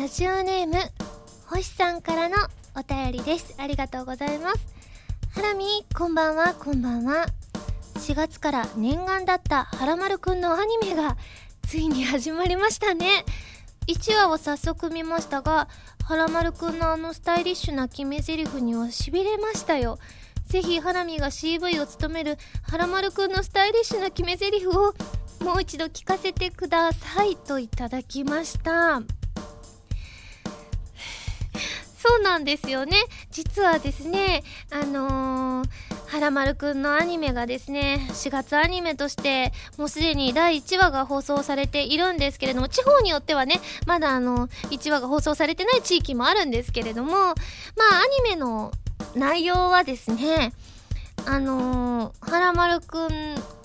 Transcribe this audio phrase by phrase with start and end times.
[0.00, 0.76] ラジオネーム
[1.50, 2.36] 星さんからの
[2.74, 3.54] お便りです。
[3.58, 4.74] ありがとうございます。
[5.34, 6.54] ハラミこんばんは。
[6.54, 7.26] こんばんは。
[7.96, 11.18] 4月から念願だったはらまるくんのアニメが
[11.68, 13.26] ついに始まりましたね。
[13.88, 15.68] 1話を早速見ましたが
[16.04, 19.98] はらまるくんのあのスタイリッシュな決め台詞にはしびれましたよ。
[20.46, 24.94] ぜひハラミが CV を務めるはらまるくんのスタイリッシュな決め台詞を
[25.44, 29.02] もう一度聞かせてくださいといただきました。
[32.00, 32.96] そうなんですよね。
[33.30, 35.68] 実はですねあのー、
[36.06, 47.34] はらまるくんのアニメがですね4月アニメとしてもうすでに第1話が放送されているんですけれども地方によってはねまだあの1話が放送されてない地域もあるんですけれどもまあア
[48.24, 48.72] ニメの
[49.14, 50.54] 内容はですね
[51.26, 53.08] あのー、はらまるく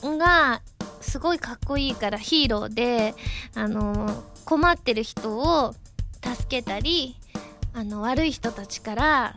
[0.06, 0.62] んが
[1.00, 3.14] すごいかっこいいからヒーローで、
[3.54, 5.74] あのー、困ってる人を
[6.22, 7.16] 助けたり
[7.78, 9.36] あの悪い人たちから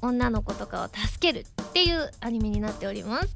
[0.00, 3.28] 女の子とかを助けるっていうアニメになっております。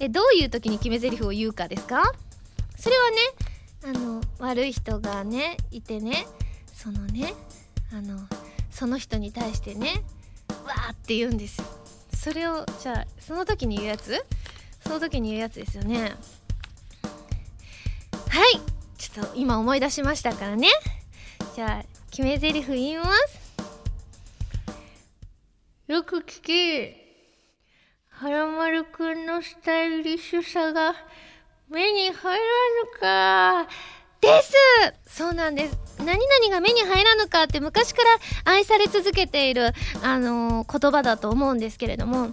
[0.00, 2.10] えどういう時に決め台詞を言うかですか？
[2.78, 3.16] それはね
[3.84, 6.26] あの悪い人がねいてね
[6.72, 7.34] そのね
[7.92, 8.18] あの
[8.70, 10.02] その人に対してね
[10.64, 11.60] わーって言うんです。
[11.60, 11.66] よ
[12.16, 14.24] それをじゃあその時に言うやつ？
[14.80, 16.12] その時に言うやつですよね。
[18.30, 18.60] はい
[18.96, 20.68] ちょっと今思い出しましたからね。
[21.54, 23.33] じゃあ決め台詞言います。
[25.94, 26.96] よく聞け。
[28.08, 30.92] はらまるくんのスタイリッシュさが
[31.70, 33.70] 目に入らぬか。
[34.20, 34.54] です。
[35.06, 35.78] そうなんです。
[36.00, 38.08] 何々が目に入らぬかって昔から
[38.52, 39.72] 愛され続けている、
[40.02, 42.32] あのー、言葉だと思うんですけれども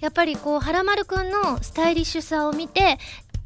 [0.00, 2.98] やっぱりこうはらまるくんのスタイリッシュさを見て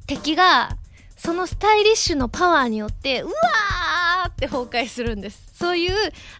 [0.07, 0.79] 敵が
[1.19, 3.90] そのスタイリッシュのパワーによってうわー
[4.41, 5.51] って崩壊するんです。
[5.53, 5.93] そういう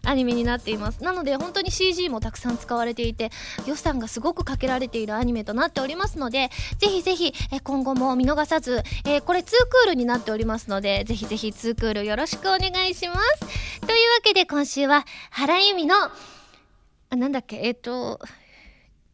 [0.03, 1.03] アニメになっています。
[1.03, 3.29] なので本当に CG もたくさん使われていて
[3.67, 6.49] 予算がすごくかけられているアニメとなっておりますので
[6.79, 7.33] ぜひぜひ
[7.63, 13.39] 今後も見逃さず、えー、これ2クールになっておりますのでぜひぜひ2クールよろしくお願いします。
[13.85, 18.19] というわけで今週は原由美のあなんだっけえっ、ー、と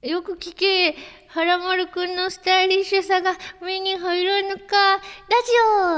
[0.03, 0.95] よく聞け、
[1.27, 5.01] はらまるくんのスタイリッシュさが目に入らぬか、ラ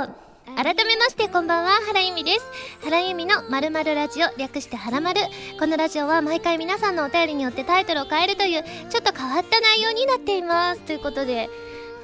[0.08, 0.29] ジオ。
[0.56, 2.46] 改めましてこんばんは原由美です。
[2.84, 5.22] 原由美のまるまるラジオ略してはらまる
[5.60, 10.82] このラジオは毎回皆さんのお便りによってタイトルを変えるというちょっと変わった内容になっています。
[10.82, 11.50] ということで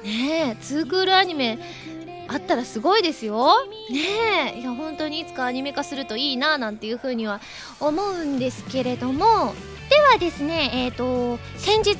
[0.04, 1.58] ねえツークールアニメ
[2.28, 3.52] あったらすごいですよ。
[3.90, 7.40] ねえいや本当にいつかアニメ化するといいななんていうふうには
[7.80, 9.54] 思うんですけれども
[9.88, 11.96] ではですね、えーと、先日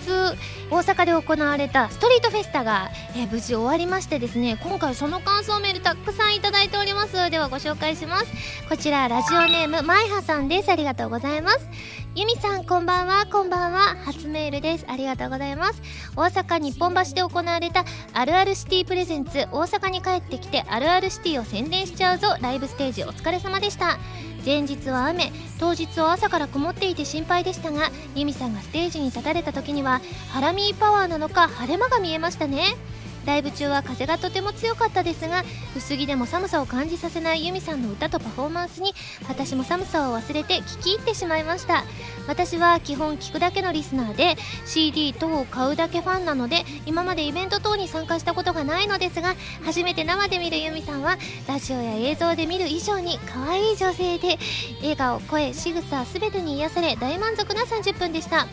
[0.70, 7.30] 大阪で行われたストリートフェスタが、えー、無事終わりましてですね今回その感想メールたくさんいただいております。
[7.30, 8.26] ではご紹介します。
[8.68, 10.70] こちらラジオネームまいはさんです。
[10.70, 11.68] ありがとうございます。
[12.16, 13.26] ゆみさんこんばんは。
[13.26, 13.96] こんばんは。
[14.04, 14.86] 初メールです。
[14.88, 15.82] ありがとうございます。
[16.16, 19.46] 大阪日本橋で行われたあるあるシティプレゼンツ。
[19.52, 22.36] 大阪に帰ってきてあるあるシティを宣伝しちゃうぞ。
[22.40, 23.98] ライブステージお疲れ様でした。
[24.46, 32.76] 前日は雨当日は朝から曇っていて心配でしたがユミさんがステージに立たれた時にはハラミーパワーなのか晴れ間が見えましたね。
[33.26, 35.44] ライブ中は風がとても強かったですが
[35.76, 38.92] 薄着でも寒さを感じさせないユミさんの歌とパフォーマンスに
[39.28, 41.84] 私も寒さを忘れて聴き入ってしまいました。
[42.28, 49.34] 私は基本聴くだけのリスナーで CD 等を買うだけファンなので今までイベント等に参加したことがないのですが
[49.64, 54.38] 初めて生で見るユミさんはラジオや映像で見る以上に可愛い女性で
[54.80, 58.46] 笑顔声仕草全てに癒され大満足な30分でした。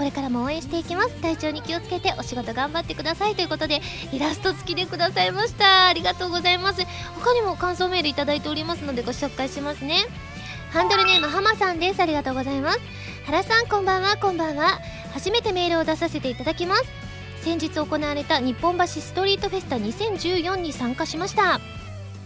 [0.00, 1.10] これからも応援していきます。
[1.20, 3.34] 体調に気をつけてお仕事頑張ってください。
[3.34, 3.82] ということで
[4.14, 5.88] イラスト付きでくださいました。
[5.88, 6.86] ありがとうございます。
[7.16, 10.06] 他にも感想メールいただいておりますのでご紹介しますね。
[10.70, 12.00] ハンドルネームハマさんです。
[12.00, 12.80] ありがとうございます。
[13.26, 14.16] 原さんこんばんは。
[14.16, 14.80] こんばんは。
[15.12, 16.84] 初めてメールを出させていただきます。
[17.42, 21.60] 先日行われた日本橋ストリートフェスタ2014に参加しました。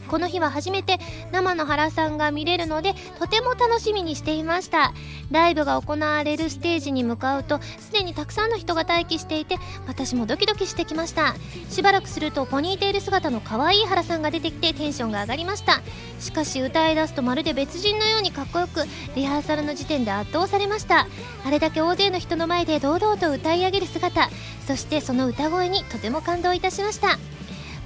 [0.08, 0.98] この日は初めて
[1.32, 4.92] 生の原さんが見れるのでとても楽しみにしていました。
[5.30, 9.56] ライブが行われるステージに向かうとすでにたくさんの人が待機していて
[9.86, 11.34] 私もドキドキしてきました。
[11.70, 15.80] しばらくするとポニーテール姿の可愛い原さんが出てきてテンションが上がりました。
[16.20, 18.84] しかし歌い出すとまるで別人のようにかっこよく
[19.16, 21.06] リハーサルの時点で圧倒されました。
[21.44, 24.30] あれだけ大勢の人の前で堂々と歌い上げる姿
[24.66, 27.18] そしてその歌声にとても感動いたしました。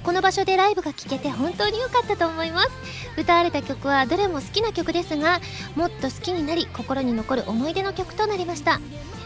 [0.03, 2.69] この場所でライブが聴けて本当に良かったと思います。
[3.17, 5.39] 歌われた曲はどれも好きな曲ですが
[5.75, 8.79] もっと好きになり心に残る思い出の曲となりました。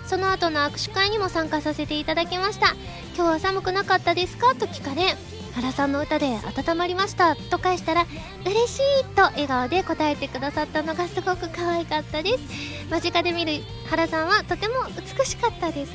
[0.05, 2.75] その後の握手会にも参加させていただきました。
[3.15, 4.55] 今日は寒くなかったですか？
[4.55, 5.15] と聞かれ
[5.55, 7.35] 原さんの歌で温まりました。
[7.35, 8.05] と返したら
[8.45, 12.73] 嬉しいと笑顔で答えてくださったのがすごく可愛かったです。
[12.89, 15.93] 間近で見る原さんはとても美しかったです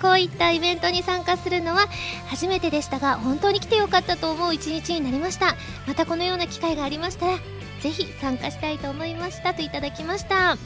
[0.00, 1.86] こういったイベントに参加するのは
[2.28, 5.56] 初めてでしたが本当に来てよかったと思う一日になりました。
[5.86, 7.38] またこのような機会がありましたら
[7.80, 10.56] ぜひ参加したいと思いましたといただきました。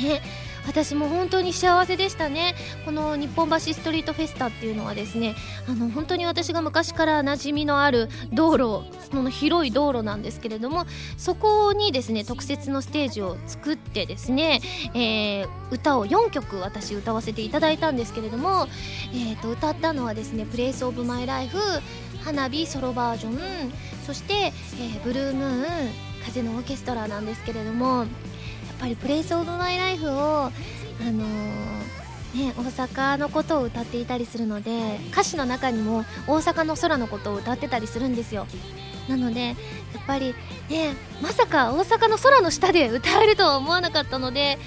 [0.00, 0.22] ね。
[0.70, 2.54] 私も本当に幸せでしたね。
[2.84, 5.34] この日本橋ストリートフェスタっていうのはですね
[5.68, 10.86] あの本当に私が昔から馴染みのある道路その広い道路なんですけれども
[11.16, 14.60] そこにですね特設のステージを作ってですね、
[14.94, 18.68] えー、歌を4曲私歌わせていただいたんですけれども、
[19.12, 21.58] えー、と歌ったのはですね「プレイスオブマイライフ
[22.24, 23.72] 花火ソロバージョン
[24.06, 28.06] そして、えー、ブルームーン風のオーケストラなんですけれども
[28.80, 30.50] ぱり「プレイスオブマイライフをあ
[31.04, 31.24] の、
[32.34, 38.46] ね、大阪のことを歌っていたりするので歌詞の中にも大阪の空のことを歌ってたりするんですよ。
[39.08, 39.56] なのでやっ
[40.06, 40.34] ぱり
[40.68, 44.58] ねまさか大阪の空の下で歌えるとは思わなかったので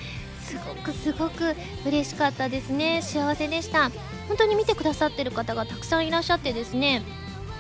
[0.44, 1.56] すごくすごく
[1.86, 3.02] 嬉しかったですね。
[3.02, 3.90] 幸せでした。
[4.28, 7.02] 本当に見てくださってる方がたくさんいらっしゃってですね。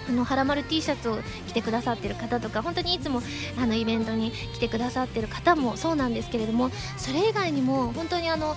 [0.09, 1.17] あのはらまる T シャツを
[1.47, 3.21] 着てくださってる方とか本当にいつも
[3.57, 8.55] あのイベントに来てくださってる方もそうなんですけれどもそれ以外にも本当にあの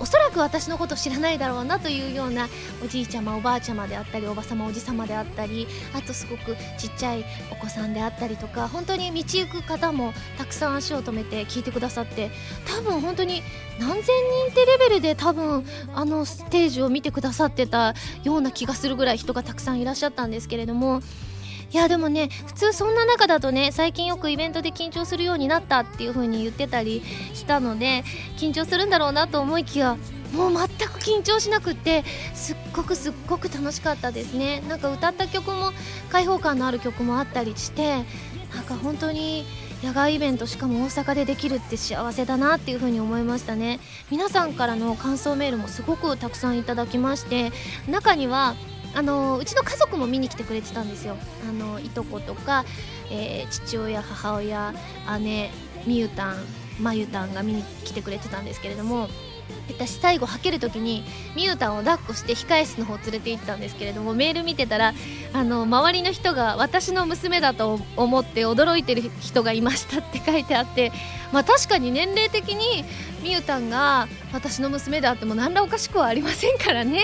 [0.00, 2.48] おそらく私のこと知らないだろうなというような
[2.82, 12.30] おじいちゃまおばあちゃまであったりおばさまおじさまであったりあとすごくちっちゃいお子さんであったりとか本当に道行く方もたくさん足を止めて聞いてくださって
[12.66, 13.42] 多分本当に
[13.78, 15.64] 何千人ってレベルで多分
[15.94, 17.94] あのステージを見てくださってた
[18.24, 21.02] ような気がするぐらい人がたくさんいらっしゃったんですけれども
[21.72, 27.02] いやでもね普通そんな中だとね最近よくイベントで緊張するようになったっていう風に言ってたり
[27.32, 28.02] したので
[28.36, 29.96] 緊張するんだろうなと思いきや
[30.32, 34.62] もう全く緊張しなくってすっごくすっごく楽しかったですね。
[34.68, 35.72] なんか歌った曲も
[36.10, 38.04] 開放感のある曲もあったりして
[38.54, 39.44] なんか本当に
[39.82, 43.80] 野外イベントしかも大阪でできるって幸せだなっていう風に思いましたね。
[44.10, 47.52] 皆さんからの感想メールもすごくたくさんいただきまして
[47.88, 48.54] 中には
[48.94, 51.16] あのうちの家族も見に来てくれてたんですよ。
[51.48, 52.64] あのいとことか、
[53.10, 54.74] えー、父親母親
[55.20, 55.50] 姉
[55.86, 56.36] みゆたん
[56.80, 59.08] まゆたんが見に来てくれてたんですけれども
[59.68, 61.04] 私最後はける時に
[61.34, 64.94] みゆたんを抱っこして控え室の方連れて行ったんですけれどもメール見てたら
[65.32, 70.92] あの周りの人が私の娘だと思って驚いてる人がいましたって書いてあって
[71.32, 72.84] まあ確かに年齢的に
[73.22, 77.02] みゆたんが私の娘であっても何らおかしくはありませんからね。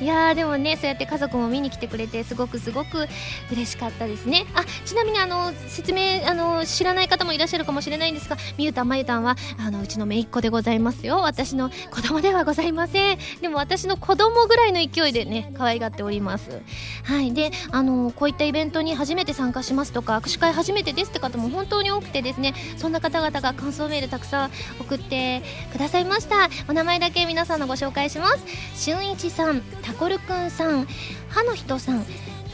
[0.00, 3.06] いやーでもねそうやって家族も見に来てくれてすごくすごく
[3.52, 4.46] 嬉しかったですね。
[4.54, 11.18] あちなみにあの説明あの知らない方もいらっしゃるかもしれないんですがみゆたんまゆたんはあのうちの姪っ子でございますよ。
[11.18, 13.18] 私の子供ではございません。
[13.40, 16.62] でも私の子供ぐらいの勢いでね可愛がっております。
[17.04, 17.32] はい。
[17.32, 24.50] であのこういったイベントに初めて参加しますとか握手会初めてですって方も本当に多くてですねそんな方々が感想メールたくさん
[24.80, 25.41] 送って
[25.72, 26.48] くださいました。
[26.68, 28.44] お名前だけ皆さんのご紹介します。
[28.76, 30.86] 俊一さんタコルくんさん
[31.28, 32.04] 歯の人さん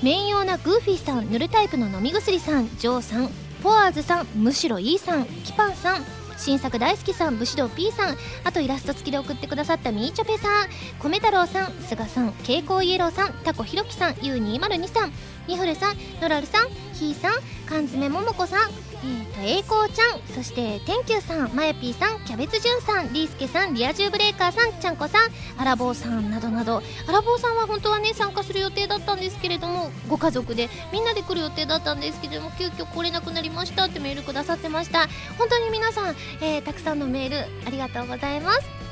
[0.03, 3.31] 面用なグーフィーさん塗るタイプの飲み薬さんジョーさん
[3.63, 6.05] ポワーズさんむしろいいさんキパンさん
[6.37, 10.69] 新作大好きさん武士道 P さんあとイラスト付きで送ってくださったみーちょぺさん
[11.03, 15.13] 米太郎さん菅さん蛍光イエローさんタコひろきさん U202 さん
[15.49, 17.33] ニフルさんノラルさんひーさん
[17.67, 18.71] 缶詰ももこさん
[19.01, 35.07] えーと、栄光ちゃんそして天球さんまやぴーさんキャベツじゅんさんりーすけさんリア充ブレーカーさんちゃんこさんあらぼうさんなどなどあらぼうさんは本当はね参加する予定だったんですけれどもご家族でみんなで来る予定だったんですけれども急遽来れなくなりましたってメールくださってました。
[35.39, 38.88] 本当に皆さん、えー、たくさんのメールありがとうございます。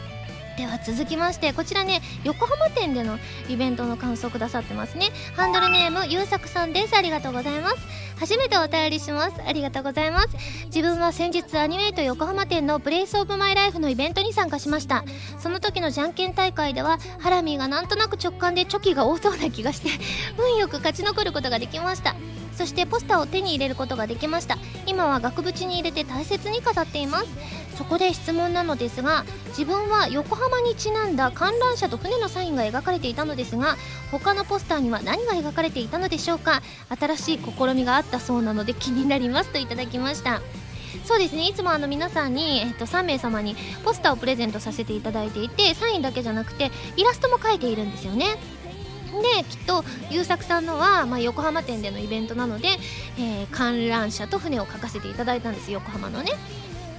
[0.57, 5.11] では続きましてこちらね横浜店でのイベントの感想くださってますね。
[5.35, 6.97] ハンドルネームゆうさくさんです。
[6.97, 7.77] ありがとうございます。
[8.19, 9.35] 初めてお便りします。
[9.47, 10.29] ありがとうございます。
[10.67, 15.05] 自分は先日アニメイト横浜店の Place of my life のイベントに参加しました。
[15.39, 19.91] その時のじゃんけん大会でははらみーがなんとなく直感でチョキが多そうな気がして
[20.39, 22.17] 運よく勝ち残ることができました。
[22.55, 24.57] そしてポスターを手に入れることができました。
[24.87, 27.27] 今は額縁に入れて大切に飾っています。
[27.77, 33.77] そこで質問なのですが自分は横浜にちなんだ観覧車と船のサインが描かれていたのですが
[34.11, 36.63] 他のポスターには何が描かれていたのでしょうか？
[36.99, 40.41] 新しい試みがあったそうなので気になりますといただきました。
[41.05, 41.47] そうですね。
[41.47, 43.55] いつもあの皆さんに、えっと、3名様に
[43.85, 48.37] ポスターをプレゼントさせていただいていてサインだけじゃなくてイラストも描いているんですよね。
[49.23, 52.69] できっと優作さんのは、まあ、横浜店でのイベントなので、
[53.19, 55.71] えー、観覧車と船を描かせていただいたんです。
[55.71, 56.33] 横浜のね。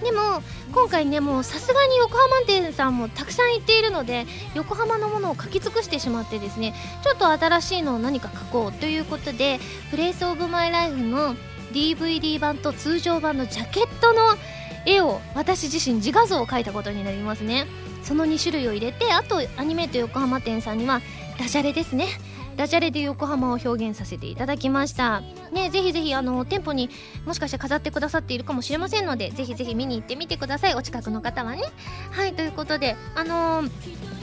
[0.04, 6.74] でも今回ねもうさすがに横浜店さんもたくさん行っているので横浜のものを書き尽くしてしまってですね
[7.04, 11.36] ちょっと新しいのを何か書こうということで「プレイスオブマイライフの
[11.72, 14.38] DVD 版と通常版のジャケットの
[14.86, 17.68] 絵を私自身自画像を描いたことになりますね。
[18.04, 21.02] その2種類を入れてあとアニメート横浜店さんには
[21.38, 22.08] ダジャレですね。
[22.56, 25.22] ダジャレで横浜を表現させていただきました。
[25.52, 26.90] ねぜひぜひあの店舗に
[27.26, 30.76] もしかして飾ってくださっているかもしれませんのでぜひぜひ見に行ってみてください。
[30.76, 31.64] お近くの方はね。
[32.12, 33.64] はいということであの、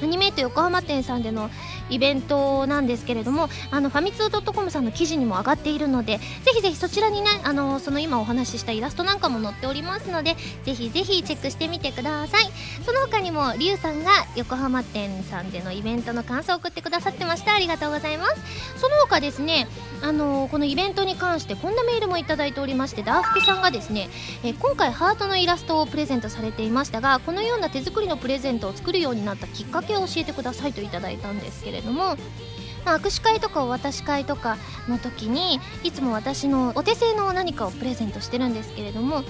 [0.03, 1.51] アニメート横浜店さんでの
[1.91, 12.45] イベントなんですけれどもあのファミツー .com さんの記事にも上がっているのでぜひぜひそちらにねあのその今お話ししたイラストなんかも載っておりますのでぜひぜひチェックしてみてください。
[12.85, 17.55] その他にもリュウさんが横浜店さんでのイベントの感想を送ってくださってました。
[17.55, 18.35] ありがとうございます。
[18.81, 19.69] その他ですね
[20.03, 24.09] あのこのイベントに関してこんなメールもいただいておりましてダーフクさんがですね、
[24.43, 32.17] え今回ハートのイラストをプレゼントされていましたがこのような手作りのプレゼントを作るようになったきっかけを教えてくださいといただいたんですけれども、
[32.85, 39.25] 握手会とかお渡し会とかの時にいつも私のお手製の何かをプレゼントしてるんですけれども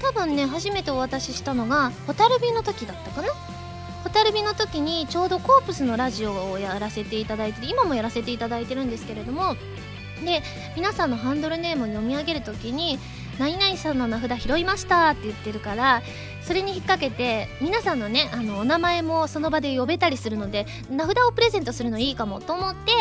[0.00, 3.28] 多分ね初めてお渡ししたのが蛍火の時だったかな？
[4.04, 9.56] 蛍火の時にちょうどコープスのラジオをやらせていただいて今もやらせていただいてるんですけれども
[10.24, 10.42] で
[10.76, 12.98] 皆さんのハンドルネームを読み上げる時に
[13.38, 16.02] 何々さんの名札拾いましたって言ってるから
[16.42, 22.92] それに引っ掛けて皆さんのねあのお名前もその場で呼べたりするので名札をプレゼントするのいいかもと思って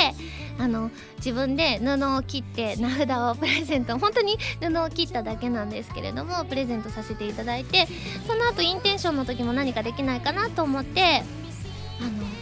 [0.58, 7.88] あの自分で布を切って名札をプレゼント本当に布を切っただけなんですけれどもプレゼントさせていただいて
[8.28, 11.24] その後インテンションの時も何かできないかなと思って
[12.02, 12.39] あの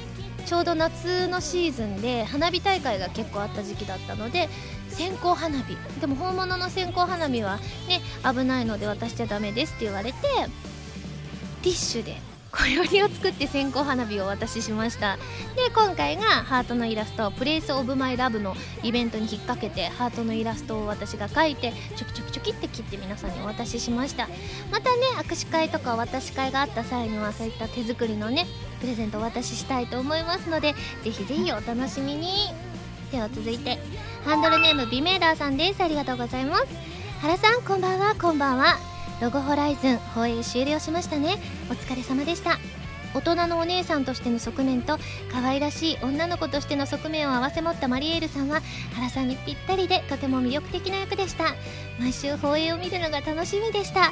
[0.48, 4.48] ちょうど夏のシーズンで花火大会が結構あった時期だったので
[4.88, 5.78] 線香花火。
[6.00, 7.58] でも本物の線香花火は
[7.90, 10.18] ね危ないので渡しちゃダメですって言われて
[11.62, 12.16] ティッシュで
[12.50, 15.18] 小よりを作って線香花火をお渡ししました。
[15.58, 24.30] で今回がハートのイラストをプレイスオブマイラブのイベントに引っ掛けてハートのイラストを私が描いてちょきちょきちょきって切って皆さんにお渡ししました。
[24.72, 28.46] またね握手会とかお渡し会があった際にはそういった手作りのね
[28.80, 30.74] プレゼントお渡ししたいと思いますので
[31.04, 32.50] ぜひぜひお楽しみに。
[33.12, 33.80] では続いて
[34.26, 35.82] ハンドルネームビメーダーさんです。
[35.82, 36.66] ありがとうございます。
[37.22, 38.78] 原さんこんばんはこんばんは。
[39.22, 41.38] ロゴホライズン放映終了しましたね。
[41.70, 42.58] お疲れ様でした。
[43.14, 44.98] 大人のお姉さんとしての側面と
[45.32, 48.62] 可愛らしい女の子としての側面を併せ持ったマリエールさんは
[48.94, 51.56] 原さんにぴったりでとても魅力的な役でした。
[52.00, 54.12] 毎週放映を見るのが楽しみでした。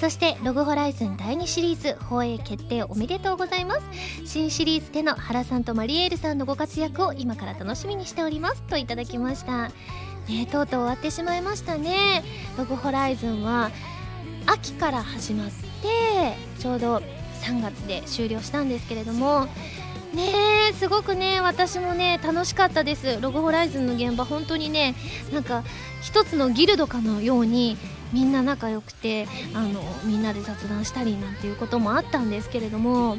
[0.00, 3.82] そしてログホライズン第2シリーズ放映決定おめでとうございます。
[4.26, 9.70] 新シリーズでの原さんとマリエールさんのご活躍を今から楽しみにしておりますといただきました。
[10.28, 12.24] ねとうとう終わってしまいましたね。
[12.58, 13.70] ログホライズンは
[14.46, 17.02] 秋から始まってちょうど
[17.36, 19.46] 3月で終了したんですけれども
[20.14, 23.18] ねすごくね私もね楽しかったです。
[23.20, 24.94] ロゴホライズンの現場本当にね
[25.32, 25.62] なんか
[26.02, 27.76] 一つのギルドかのように
[28.12, 33.16] みんな仲良くてあのみんなで雑談したりなんていうこともあったんですけれども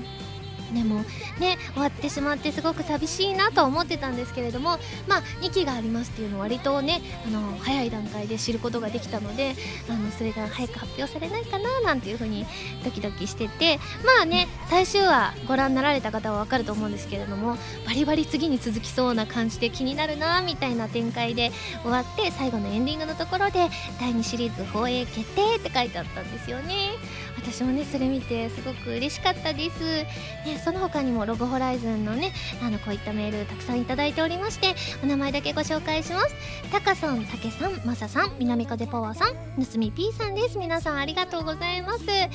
[0.73, 1.01] でも
[1.39, 9.55] ね終わってしまってすごく寂しいなと思ってたんですけれどもまあ2期がありますっていうのは割とねあの早い段階で知ることができたので
[9.89, 12.45] あのそれが早く発表されないかななんていうふうに
[12.83, 21.51] ドキドキしててまあね最終話ご覧になられた方は分かると思うんですけれどもバリバリ次に続きそうな感じで気になるなみたいな展開で
[21.83, 23.69] 終わって最後のエンディングのところで
[23.99, 26.91] 第2シリーズ放映決定って書いてあったんですよね。
[27.37, 36.35] 私もねそれ見てすごく嬉しかったです、ね、その他にもロゴホライズンのねあのこういったメールたくさんいただいておりましてお名前だけご紹介します。
[36.71, 40.57] タカさんたけさんまささん南風パワーさんぬすみ P さんです。
[40.57, 42.05] 皆さんありがとうございます。
[42.05, 42.29] ね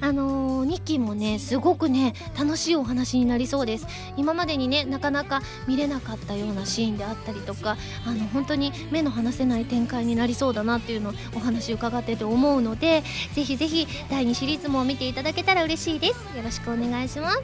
[0.00, 3.86] あのー、2期もねすごくね楽しいお話になりそうです。
[4.16, 16.36] 今までにねなかなか見れなかったようなシーンであったりとかあの本当に目の離せない展開になりそうだなっていうのをお話伺ってて思うのでぜひぜひ第2シリーズも見ていただけたら嬉しいです。
[16.36, 17.42] よろしくお願いします。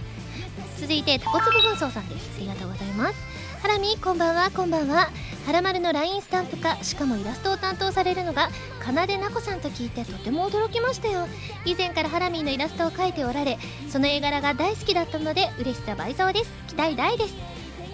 [0.81, 2.31] 続いてタコツブ軍曹さんです。
[2.37, 3.15] ありがとうございます。
[3.63, 5.11] ハラミこんばんはこんばんは。
[5.47, 11.27] はらまるの LINE スタンプ化しかもイラストを担当されるのがかなでなこさんと聞いてとても驚きましたよ。
[11.65, 13.59] 以前からハラミーのイラストを描いておられ
[13.89, 16.53] その絵柄が大好きだったので嬉しさ倍増です。
[16.69, 17.35] 期待大です。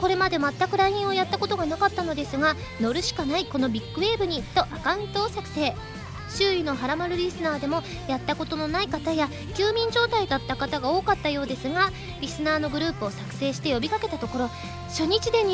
[0.01, 5.75] これまで全く LINE をやったことがなかったのですが乗るしかないこのビッグウェーブにとアカウントを作成。
[6.37, 14.49] 周囲のハラマルリスナーでもやったことのない方や休眠状態だった方が多かったようですがリスナーのグループを作成して呼びかけたところ
[14.89, 15.51] 初日で20名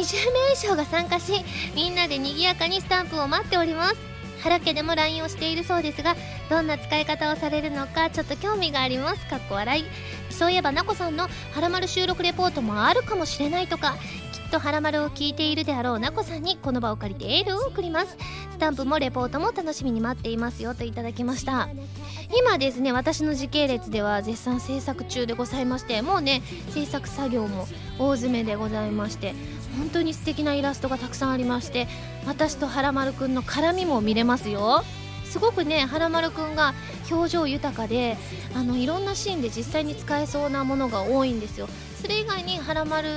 [0.53, 1.33] 以上が参加し
[1.75, 3.97] みんなで賑やかにスタンプを待っております。
[4.43, 6.15] 原家でも LINE をしているそうですが
[6.51, 9.27] どんな使い方をされるのかちょっと興味があります。
[9.27, 9.85] かっこ笑い。
[10.31, 13.97] そういえばなこさんの「はらまる収録レポート」もあるかもしれないとか
[14.57, 18.17] とはらまるを聞いているであろうなこさんにこの場を借りてエールを送ります。
[18.51, 21.69] スタンプもレポートも楽しみに待っていますよといただきました。
[22.39, 29.35] 今ですね私の時系列では絶賛制作中でございましてもうね制作作業も大詰めでございまして
[29.77, 31.87] 本当に素敵なイラストがたくさんありまして
[32.27, 34.85] 私とはらまるくんの絡みも見れますよ。
[35.27, 36.73] すごくねはらまるくんが
[37.11, 38.17] 表情豊かで
[38.55, 41.69] あのいろんなシーンで実際に使えそうなものが多いんですよ。
[42.01, 43.09] それ以外にはらまる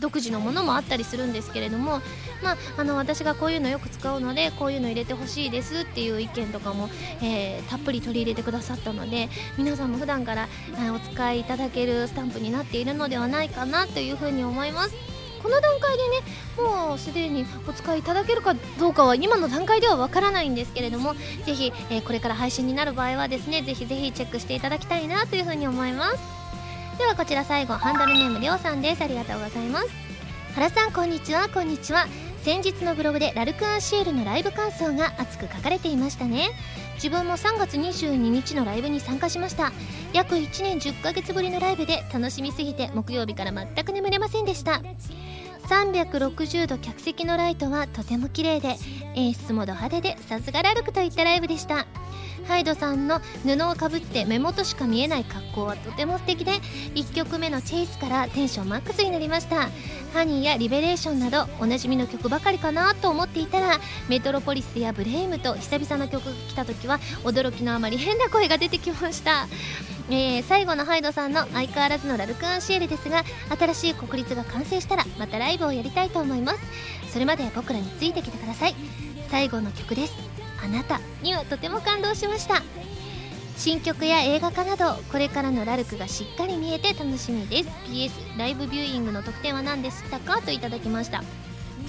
[0.00, 2.00] 独自のものもあったりするんですけれども、
[2.42, 6.88] まあ、あの私がこういうのよく使うのでこういうの入れてほしいですっていう意見とかも、
[7.22, 15.18] えー、たっぷり取り入れてくださったので皆さんも普段から、えお使いいただけるスタンプになっているのではないかなというふうに思います。
[15.42, 16.16] この段階でね
[16.58, 21.14] もうすでにお使いいただけるかどうかは今の段階ではわからないんですけれども
[21.44, 26.37] ぜひ、えー、これから配信になる場合はですねぜひぜひチェックしていただきたいなというふうに思います
[26.98, 29.02] ではこちら最後ハンドルネームりょうさんです。
[29.02, 29.88] ありがとうございます。
[30.56, 31.48] 原さんこんにちは。
[31.48, 32.08] こんにちは。
[32.42, 36.50] 先日のブログでラルクアンシエルのライブ感想が熱く書かれていましたね。
[36.96, 39.70] 自分も3月22日のライブに参加しました。
[40.12, 44.82] 約1年10ヶ月ぶりのライブで楽しみすぎて木曜日から全く眠れませんでした。
[45.68, 48.74] 360度客席のライトはとても綺麗で
[49.14, 51.86] 演出もド派手でさすがラルクといったライブでした。
[52.46, 56.52] ハイドさんの布をかぶって目元しか見えない格好はとても素敵で
[56.94, 59.68] 1曲目の「チェイス」からテンションマックスになりました。
[60.14, 63.78] ハニーやリベレーションなどおなじみの曲ばかりかなと思っていたら
[64.08, 69.46] メトロポリスやブレイムと久々の曲が来た時は驚きのあまり変な声が出てきました。
[70.10, 73.24] えー、最後のハイドさんの相変わらずのラルクアンシエルですが
[73.58, 76.60] 新しい国立が完成したらまたライブをやりたいと思います。
[77.12, 78.74] それまで僕らについてきてください。
[79.30, 80.27] 最後の曲です。
[80.62, 82.62] あなたにはとても感動しました。
[83.56, 87.68] 新曲や映画化などこれからのラルクがしっかり見えて楽しみです。
[87.86, 90.40] PS ライブビューイングの特典は何でしたか？
[90.42, 91.24] といただきました。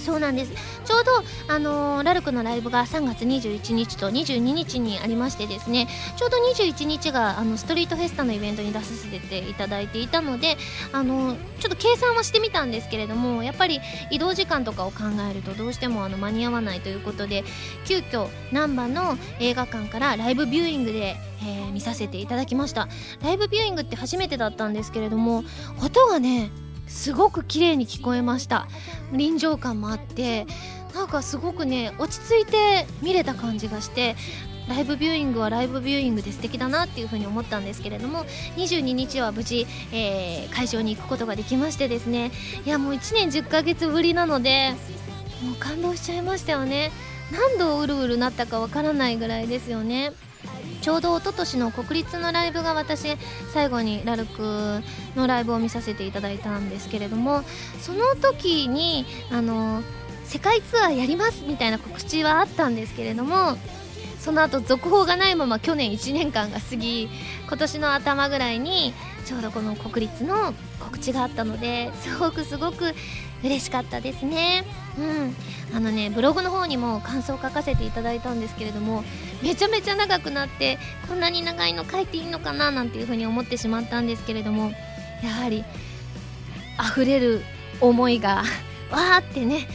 [0.00, 0.52] そうなんです。
[0.84, 1.12] ちょうど、
[1.48, 10.56] あのー、ラルクのライブが3月21日と22日にありましてですねちょうど21日があのストリートフェスタのイベントに出させていただいていたので、
[10.92, 17.44] あのー、ちょっと計算はしてみたんですけれどもやっぱり移動時間とかを考えるとどうしてもあの間に合わないということで
[17.84, 22.86] 急遽難波の映画館からライブビューイングでえー、見させていただきました。
[23.22, 25.42] ライブビューイングって初めてだったんですけれども
[25.82, 26.50] 音がね
[26.90, 28.66] すごく綺麗に聞こえました。
[29.12, 30.46] 臨場感もあって
[30.94, 34.16] なんかすごくね落ち着いて見れた感じがして
[34.68, 38.24] ライブビューイングはライブビューイングで素敵だなっていうふうに思ったんですけれども
[38.56, 42.32] 22日は無事、えー、会場に行くことができましてですね。
[42.66, 44.74] いやもう1年10ヶ月ぶりなので
[45.42, 46.92] もう感動しちゃいましたよね。
[47.32, 50.12] 何度うるうるなったかわからないぐらいですよね。
[50.80, 53.16] ちょうど一昨年の国立のライブが私
[53.52, 54.80] 最後にラルク
[55.16, 57.42] のライブを見させていただいたんですけれども
[57.80, 59.82] その時にあの
[60.24, 63.56] 世界ツアーやりますみたいな告知はあったんですけれども
[64.20, 67.08] その後続報がないまま去年1年間が過ぎ
[67.48, 68.92] 今年の頭ぐらいに
[69.24, 72.94] ちょうどこの国立の告知があったのですごくすごく
[73.42, 74.64] 嬉しかったですね。
[74.98, 75.34] うん。
[75.74, 79.04] あのねブログの方にも感想を書かせていただいたんですけれども
[79.40, 84.72] めちゃめちゃ長くなってこんなに長いの書いていいのかななんていうふうに思ってしまったんですけれども
[85.22, 85.64] やはり
[86.92, 87.42] 溢れる
[87.80, 88.42] 思いが
[88.90, 89.68] わーってね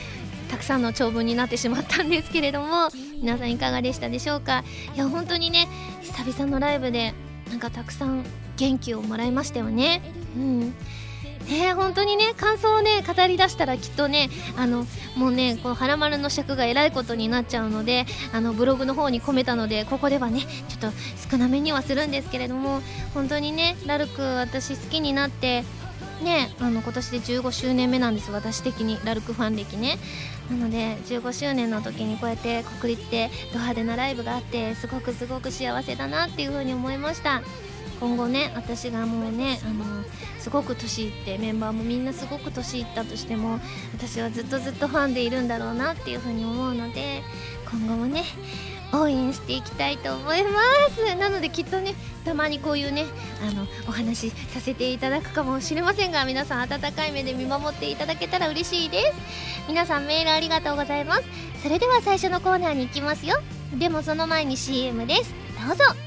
[0.52, 2.90] たくさんの長文になってしまったんですけれども
[3.22, 4.66] 皆さんいかがでしたでしょうか？
[4.96, 5.70] いや本当にね
[6.02, 7.14] 久々のライブで
[7.50, 8.26] なんかたくさん
[8.58, 10.02] 元気をもらいましたよね。
[10.36, 10.74] うん。
[11.46, 20.98] ね本当にね感想をね語りだしたらきっとねあのもうねこのはらまるの尺がえらいことになっちゃうのであのブログの方に込めたのでここではねちょっと
[21.30, 22.82] 少なめにはするんですけれども
[23.14, 25.64] 本当にねラルク私好きになって
[26.24, 29.98] ねあの今年で15周年目なんです私的にラルクファン歴ね。
[30.50, 37.42] なので15周年の時にこうやって国立でド派手なライブがあってすごくすごく幸せだなっていう風に思いました。
[38.06, 39.84] 今後ね私がもうねあの
[40.40, 43.60] すごく年いってメンバーもみんなすごく年いったとしても
[43.94, 47.24] 私はずっとずっとファンでいるんだろうなっていうふうに思うので
[47.68, 48.22] 今後もね
[48.94, 50.62] 応援していきたいと思いま
[50.96, 51.16] す。
[51.16, 53.06] なのできっとねたまにこういうね
[53.42, 59.68] あのお話しさせていただくかもしれませんが皆さん温かい目で見守っていただけたら嬉しいです。
[59.68, 61.24] 皆さんメールありがとうございます。
[61.64, 63.38] それでは最初のコーナーに行きますよ。
[63.74, 65.34] でもその前に CM です。
[65.68, 66.05] どうぞ。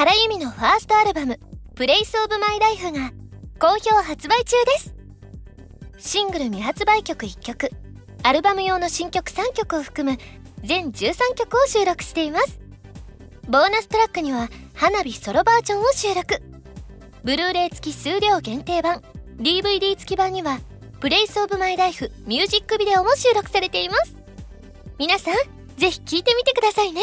[0.00, 3.12] 原由実のファーストアルバム「Place of my life が
[3.58, 4.94] 好評発売中です。
[5.98, 7.70] シングル未発売曲1曲
[8.22, 10.16] アルバム用の新曲3曲を含む
[10.64, 12.58] 全13曲を収録しています。
[13.46, 16.40] ボーナストラックには花火ソロバージョンを収録。
[17.22, 19.02] ブルーレイ付き数量限定版
[19.36, 20.60] DVD 付き版には
[21.00, 24.16] Place of my life ミュージックビデオも収録されています。
[24.96, 25.34] 皆さん
[25.76, 27.02] ぜひ聴いてみてくださいね。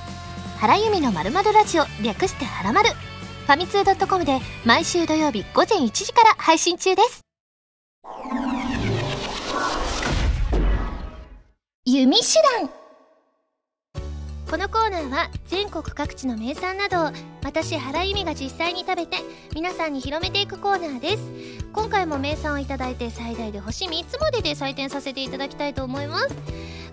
[0.61, 7.21] 原由美のまるラジオ略してはらまるファミツー .com で毎週土曜日午前1時から配信中です。
[11.83, 12.25] 弓手
[12.59, 12.69] 段。
[14.51, 17.11] このコーナーは全国各地の名産などを
[17.43, 19.17] 私原由美が実際に食べて
[19.55, 21.23] 皆さんに広めていくコーナーです。
[21.73, 26.27] 今回も名産を頂いて最大で星3つまでで採点させていただきたいと思います。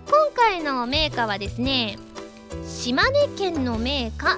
[0.07, 1.99] 今回のメーカーはですね
[2.65, 4.37] 島根県のメーカー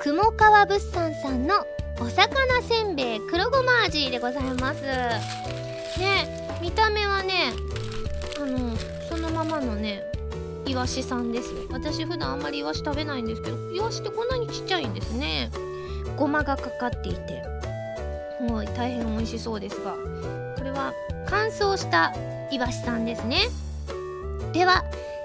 [0.00, 1.54] 雲川物産さんの
[2.00, 4.82] お魚せんべい黒ごま味でございます。
[4.82, 7.52] ね見た目はね
[8.40, 8.76] あの
[9.08, 10.02] そのままのね
[10.66, 11.52] イワシさんです。
[11.52, 15.50] よ私普段あんまりイワシ食べないんですけどイワシってこんなにちっちゃいんですね。
[16.16, 17.42] ごまがかかっていて
[18.40, 19.92] もう大変美味しそうですが
[20.56, 20.92] これは
[21.26, 22.14] 乾燥した
[22.50, 23.48] イワシさんですね。
[24.52, 24.84] では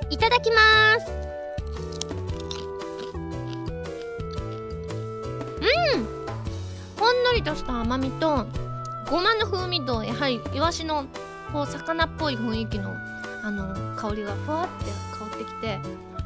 [0.10, 1.33] いただきます。
[5.94, 6.06] うん。
[7.00, 8.46] ほんのりとした甘みと
[9.10, 11.06] ごまの風味とやはりイワシの
[11.52, 12.96] こう魚っぽい雰囲気の
[13.44, 15.80] あの香りがふわって香ってきて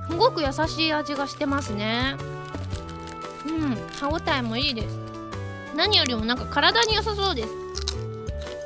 [0.09, 2.15] すごく優しい味がしてますね。
[3.45, 3.75] うん。
[3.99, 4.97] 歯ごたえもいいです。
[5.75, 7.49] 何よりもなんか体に良さそうです。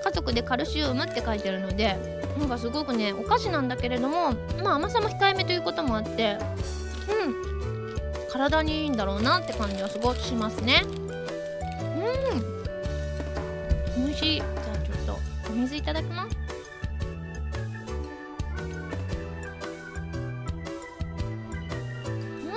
[0.03, 1.95] 家族でカルシウムって書いてるので
[2.37, 6.37] なんかすごくねお菓子なんだけれどもまあ甘さも控えめということもあって
[7.09, 7.60] うん。
[8.31, 10.83] 体にいいんだろうなって感じはすごくしますね。
[13.97, 14.05] うん。
[14.05, 14.39] 美味しい。
[14.39, 15.19] じゃあちょっと
[15.51, 16.37] お水いただきます。
[22.45, 22.49] う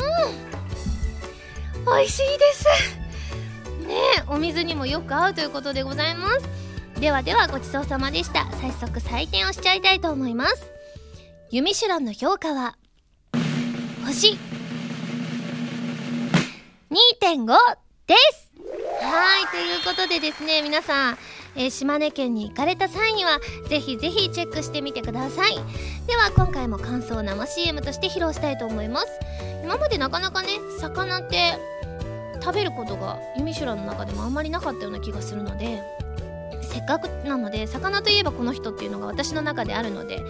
[1.80, 1.84] ん。
[1.84, 2.64] 美味しいです。
[3.86, 3.96] ね
[4.28, 6.48] お水にもよく合うということでございます。
[7.00, 8.44] ではではごちそうさまでした。
[8.52, 10.70] 早速採点をしちゃいたいと思います。
[11.50, 12.76] ユミシュランの評価は
[14.06, 14.38] 星
[16.94, 17.46] 2.5
[18.06, 18.52] です。
[19.02, 21.18] はいということでですね皆さん、
[21.56, 25.56] えー、島根県に行かれた際にはぜひぜひチェックしてみてください。
[26.06, 29.08] では今回も感想生 CM として披露したいと思います。
[29.64, 31.58] 今までなかなかね魚って
[32.40, 35.82] 食べることが「ユミシュラン」の中でもあんまりなかったような気がするので
[36.62, 40.22] せっかくなので魚といえばこの人っていうのが私の中であるので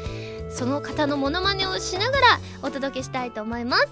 [0.50, 3.88] その方のモノマネをしながらお届けしたいと思います。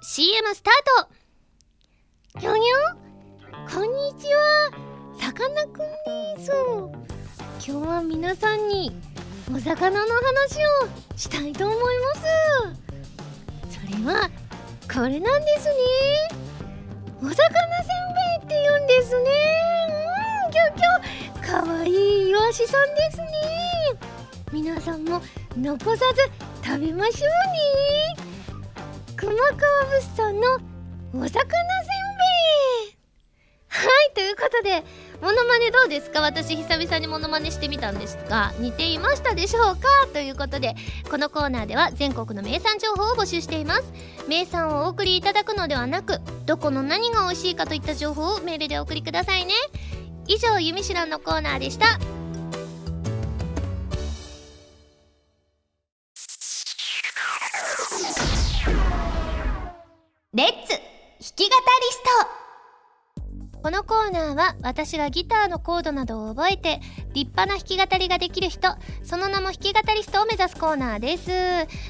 [0.00, 1.27] CM スタート
[2.36, 2.62] にょにょ
[3.68, 4.70] こんにちは
[5.18, 6.52] さかなクンです
[7.66, 8.92] 今日は皆さんに
[9.52, 12.14] お魚の話をしたいと思いま
[13.70, 13.80] す。
[13.80, 14.28] それは
[14.92, 15.74] これなんですね。
[17.22, 19.30] お魚せんべいって言うんですね。
[20.44, 23.26] うんきょきょかわいいイワシさんですね。
[24.52, 25.22] 皆さんも
[25.56, 26.30] 残さず
[26.62, 27.30] 食べましょう
[28.20, 28.54] ね。
[29.16, 29.50] 熊川
[29.86, 30.58] 物産の
[31.14, 31.44] お魚せんべ
[31.94, 31.97] い。
[34.40, 34.84] ことで
[35.20, 36.20] モノマネどうですか？
[36.20, 39.88] 私久々にモノマネしてみたんですが似ていましたでしょうか？
[40.12, 40.76] ということで
[41.10, 43.92] このコーナーでは全国の名産情報を募集しています。
[44.28, 49.54] 名産をお送りいただくのではなくどこの何が美味しいかといった情報をメールでお送りくださいね。
[50.26, 51.98] 以上「ゆみしらん」のコーナーでした。
[63.68, 66.80] このコーナーは私がギターのコードなどを覚えて
[67.12, 68.68] 立派な弾き語りができる人
[69.02, 71.28] その名も弾き語りストを目指すコーナーです。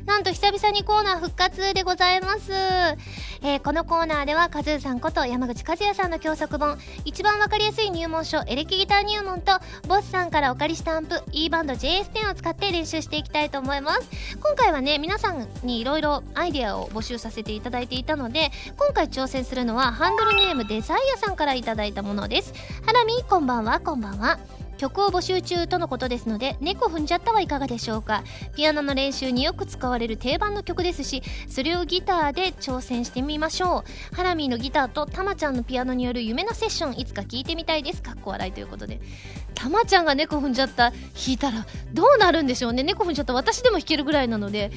[0.05, 9.53] なんと久々にコーナー復活でございます、えー、このコーナーではカズーさんこと山口和也さんの教則本一番わかりやすい入門書エレキギター入門と
[9.87, 14.11] ボスさんからお借りしたアンプ E バンド JS10 を使って練習していきたいと思います。
[14.41, 22.55] 今回はね皆さんにいろいろアイデアを募集させていただいていたので今回挑戦するのはハンドルネームデザイアさんからいただいたものです。
[22.87, 23.79] ハラミこんばんは。
[23.81, 24.39] こんばんは。
[24.79, 28.23] 曲を募集中とのことですので猫踏んじゃったはいかがでしょうか。
[28.57, 34.15] ピアノの練習によく使われる定番の曲ですしそれをギターで挑戦してみましょう。
[34.17, 38.03] ハラミーのギターとたまちゃんのピアノによる夢のセッションいつか聞いてみたいです。
[38.03, 39.01] かっこ笑いということで。
[39.55, 40.91] たまちゃんが猫踏んじゃった。
[40.91, 41.01] 弾
[41.31, 42.83] いたらどうなるんでしょうね。
[42.83, 43.35] 猫踏んじゃった。
[43.35, 44.71] 私でも弾けるぐらいなので。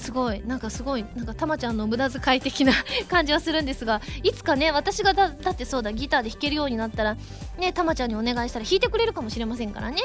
[0.00, 2.72] すごいなんかすごいなんかたまちゃんの無駄遣い的な
[3.08, 7.16] 感じはするんですがいつかね私がだってそうだギターで弾けるようになったら
[7.58, 9.98] ねたまちゃんにお願いしたら弾いてくれるかもしれませんからね。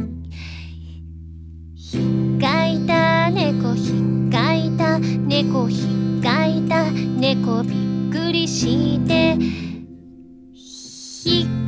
[1.75, 1.97] ひ
[2.39, 3.91] かいた猫ひ
[4.27, 4.99] っかいた。
[4.99, 5.88] 猫ひ
[6.19, 7.69] っかいた猫び
[8.10, 9.38] っくりして
[10.53, 11.62] ひか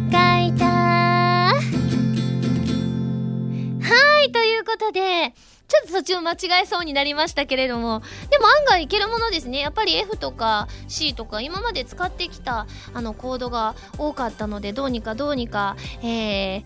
[4.76, 5.34] ことで
[5.68, 9.60] ちょっと途中間違えそうになりましたけれども、でも案外いけるものですね。
[9.60, 16.64] やっぱり F とか C とか今まで使ってきたあのコードが多かったので、どうにかどうにか、えー、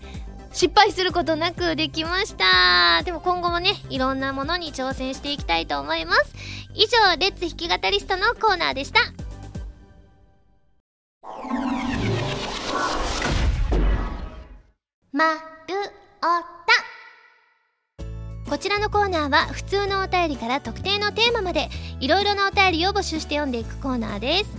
[0.52, 3.02] 失敗することなくできました。
[3.04, 6.34] でも今後もねいろんなものに挑戦していきたいと思います。
[6.74, 9.00] 以上レッツ弾き語りストのコーナーでした。
[15.12, 15.40] まる
[16.22, 16.59] おた
[18.50, 21.68] こちらのコーナーは普通のお便りから特定のテーマまで
[22.00, 24.50] いろいろなお便りを募集して読んでいくコーナーです。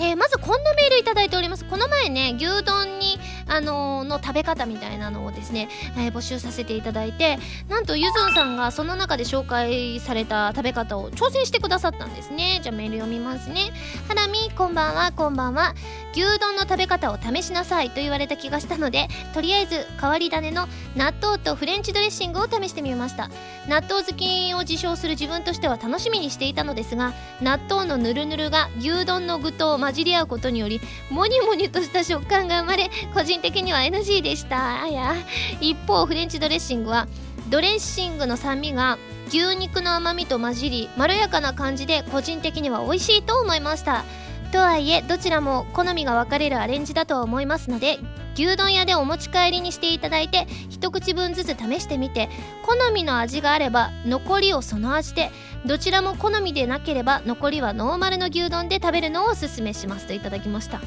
[0.00, 1.66] えー、まずこんなメールいただいております。
[1.66, 12.60] この前ね牛丼にあのー、の食べ方みたいなのをですね、えー、募集させていただいてなんとゆずんさんがその中で紹介された食べ方を挑戦してくださったんですね。
[12.62, 13.72] じゃあメール読みますね。
[14.08, 15.74] ハラミこんばんはこんばんは。
[16.12, 23.30] 牛丼の食べ方を試しなさいと言われた気がしたのでとりあえず変わり種の納豆とフレンチドレッシングを試してみました。
[23.68, 30.80] 納豆好きを自称する自分としては楽しみにしていたのですが納豆のぬるぬるが牛丼の具と混じり合うことにより
[31.10, 34.82] モニモニとした食感が生まれ個人人的には NG でした。
[34.82, 35.14] あや。
[35.60, 37.06] 一方フレンチドレッシングは
[37.50, 44.04] ドレッシングの酸味が牛肉の甘みと混じりまろやかな感じで個人的には美味しいと思いました。
[44.52, 47.98] とはいえどちらも好みが分かれるアレンジだとは思いますので
[48.34, 52.28] 牛丼屋でお持ち帰りにしていただいて一口分ずつ試してみて
[52.64, 55.32] 好みの味があれば残りをその味で
[55.66, 60.80] どちらも好みでなければ残りはノーマルの牛丼で食べるのをおすすめしますといただきました。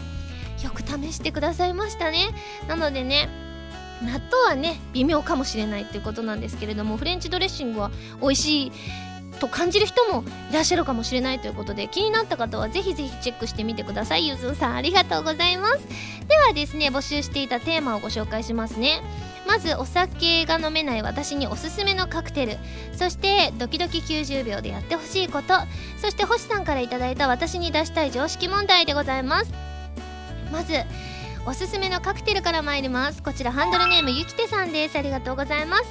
[0.63, 2.29] よく試してくださいましたね。
[2.67, 3.29] なのでね
[4.01, 7.91] 納豆はね微妙かもしれないっていうことなんですけれどもフレンチドレッシングは
[8.21, 8.71] 美味しい
[9.39, 14.27] と感じる人もいらっしゃるかもしれないということで気になった方はぜひぜひチェックしてみてください。
[14.27, 15.87] ゆずんさんありがとうございます。
[16.27, 19.01] ではですね募集していたテーマをご紹介しますね。
[19.47, 22.57] まずお酒が飲めない私におすすめのカクテル。
[22.93, 25.55] そしてドキドキ90秒でやってほしいこと。
[25.97, 29.68] そして星さんから頂いた私に出したい常識問題でございます。
[30.51, 30.73] まず
[31.45, 33.23] おすすめのカクテルから参ります。
[33.23, 34.97] こちらハンドルネームゆきてさんです。
[34.97, 35.85] ありがとうございます。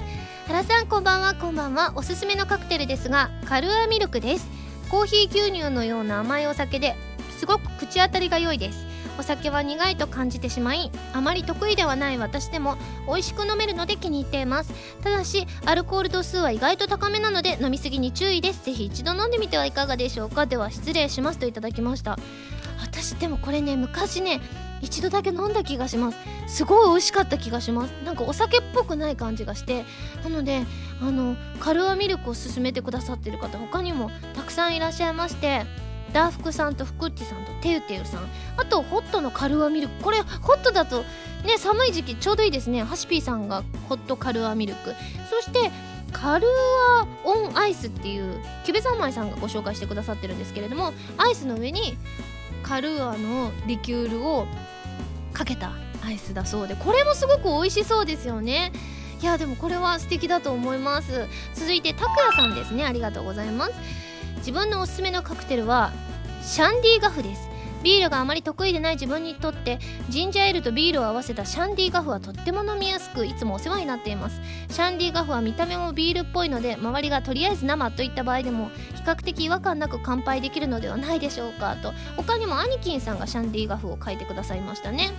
[0.47, 1.35] 原さんこんばんは。
[1.35, 1.92] こんばんは。
[1.94, 4.47] おすすめのカクテルですがカルアミルクです。
[4.90, 6.97] コーヒー牛乳のような甘いお酒で
[7.38, 8.87] すごく口当たりが良いです。
[9.18, 12.77] お酒は苦いと感じてしまいあまり得意ではない私でも
[13.09, 14.73] 美味しく飲めるので気に入っています。
[15.03, 18.64] ただしアルコール度数は意外と高めなので飲みすぎに注意です。
[18.64, 20.47] ぜひ一度飲んでみてはいかがでしょうか。
[20.47, 22.16] では失礼しますといただきました。
[23.01, 24.41] 私でもこれね昔ね
[24.81, 26.19] 一度だけ飲んだ気がします。
[26.47, 27.91] すごい美味しかった気がします。
[28.05, 29.85] なんかお酒っぽくない感じがして。
[30.25, 30.65] なので
[31.01, 35.65] あのカルアミルクを勧めてくださってる方他にもたくさんいらっしゃいまして
[36.13, 38.29] ダーフクさんとフクッチさんとテウテウさん。
[38.57, 40.03] あとホットのカルアミルク。
[40.03, 41.03] これホットだと
[41.45, 42.83] ね寒い時期ちょうどいいですね。
[42.83, 44.95] ハシピーさんがホットカルアミルク。
[45.31, 45.71] そして
[46.13, 46.47] カル
[47.01, 51.99] アオンアイスっていうキュベ三昧さんがご紹介してくださってるんですけれどもアイスの上に
[52.62, 54.47] カルーアのリキュールを
[55.33, 55.73] かけた
[56.05, 58.73] アイスだそうでこれもすごく美味しそうですよね。
[59.21, 61.27] いやでもこれは素敵だと思います。
[61.55, 62.85] 続いて拓也さんですね。
[62.85, 63.73] ありがとうございます。
[64.38, 65.92] 自分のおすすめのカクテルは
[66.42, 67.49] シャンディガフです。
[67.83, 74.41] ビールがあまり得意でない自分にとってジンジャーエールとビールを合わせたシャンディガフはとっても飲みやすくいつもお世話になっています。
[74.71, 81.93] シャンディガフは見た目もビールっぽいので周りがとりあえず生といった場合でも比較的違和感なく乾杯できるのではないでしょうかと。
[82.17, 85.11] 他にもアニキンさんがシャンディガフを書いてくださいましたね。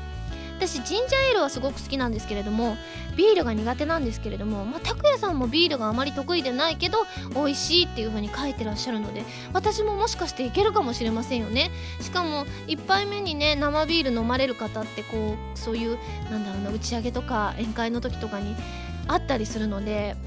[0.59, 2.75] 私ジンジャーエールはすごく好きなんですけれども
[3.15, 6.97] ビールが苦手なんですけれどもまあ拓哉さんもビールがあまり得意でないけど
[7.33, 11.71] 美味しいっていう風に書いてらっしゃるので私ももしかしていけるかもしれませんよね。
[12.01, 15.97] しかも1杯目にね生ビール飲まれる方ってこうそういう
[16.29, 18.53] なんだろうな打ち上げとか宴会の時とかに
[19.07, 20.17] あったりするので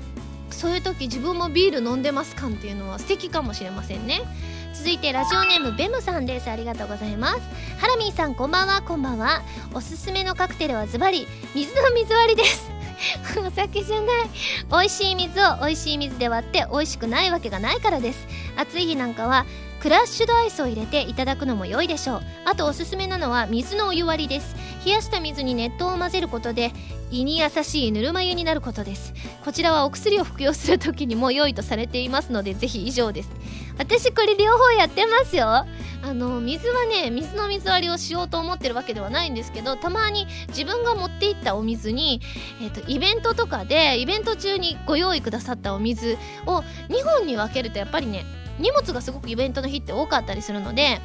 [0.50, 4.22] そういう時自分もビール飲んでます感っていうのは素敵かもしれませんね。
[4.72, 6.50] 続いてラジオネームベムさんです。
[6.50, 7.40] ありがとうございます。
[7.78, 8.80] ハラミーさんこんばんは。
[8.82, 9.42] こんばんは。
[9.74, 12.70] おすすめのカクテルはズバリ水の水割りです。
[13.38, 14.30] お酒じゃない。
[14.70, 18.26] 美味しい水を美味しい水で割って美味しくないわけがないからです。
[18.56, 19.44] 暑い日なんかは
[19.80, 22.22] クラッシュドアイスを入れていただくのも良いでしょう。
[22.46, 24.56] あとおすすめなのは水のお湯割りです。
[24.86, 26.72] 冷やした水に熱湯を混ぜることで
[27.12, 29.12] 胃に優しいぬるま湯になることです。
[29.44, 33.30] こちらはお薬を服用する時にも良いとされていますのでぜひ以上です。
[33.76, 35.46] 私これ両方やってますよ。
[35.46, 35.66] あ
[36.14, 42.22] の水はね水の水割りをしようと思ってるわけではないんですけどたまに自分が持っていったお水に、
[42.60, 48.24] えーと、イベントとかでイベント中にご用意くださったお水を2本に分けるとやっぱりね
[48.58, 51.00] 荷物がすごくイベントの日って多かったりするので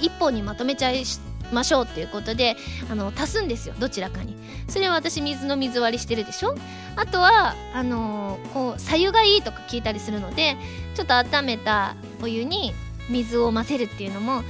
[0.00, 1.04] 1本にまとめちゃい
[1.52, 2.56] ましょうっていうことで
[2.90, 4.36] あの足すんですよどちらかに。
[4.68, 6.54] それは私水の水割りしてるでしょ？
[6.96, 10.56] あとはあのー、こう左右がいいとか聞いたりするので
[10.94, 12.74] ちょっと温めたお湯に
[13.08, 14.42] 水を混ぜるっていうのも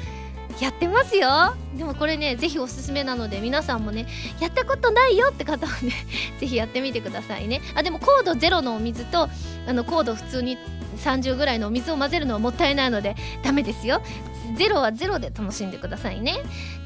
[0.60, 1.54] やってますよ。
[1.76, 4.08] でもこれねぜひおすすめなので皆さんもね
[4.40, 5.92] やったことないよって方はね
[6.40, 7.60] ぜひやってみてくださいね。
[7.76, 9.28] あでも高度ゼロのお水と
[9.68, 10.58] あの高度普通に
[10.96, 14.02] 30ぐらいのお水を混ぜるのはもったいないのでダメですよ。
[14.56, 16.36] ゼロはゼロで楽しんでくださいね。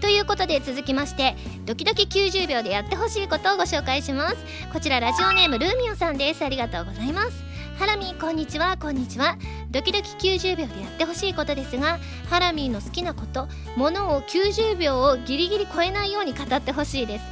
[0.01, 4.37] ということで続きましてドキドキ90秒でやってほしいことをご紹介します。
[4.73, 6.45] こちらラジオネームルーミオさんです。
[6.45, 7.45] ありがとうございます。
[7.79, 8.77] ハラミーこんにちは。
[8.77, 9.37] こんにちは。
[9.71, 11.99] ドキドキ90秒でやってほしいことですが
[12.29, 17.25] ハラミーの好きなことものを90秒をギリギリ超えないように語ってほしいです。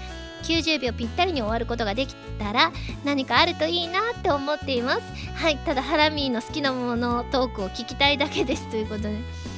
[0.45, 2.73] 90秒ぴったりに終わることができたら
[3.05, 5.03] 何かあるといいなって思っています。
[5.35, 8.69] はいただハラミーの好きなものトークを聞きたいだけです。
[8.71, 9.50] ということで。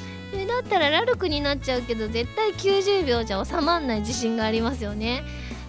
[0.42, 5.22] えだったらラルクになっちゃうけど絶対90秒じゃ収まんない自信がありますよね。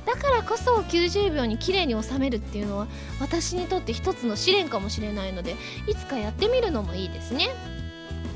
[0.06, 2.88] だからこそ90秒に綺麗に収めるっていうのは
[3.22, 5.56] 私にとって一つの試練かもしれないので
[5.88, 7.50] いつかやってみるのもいいですね。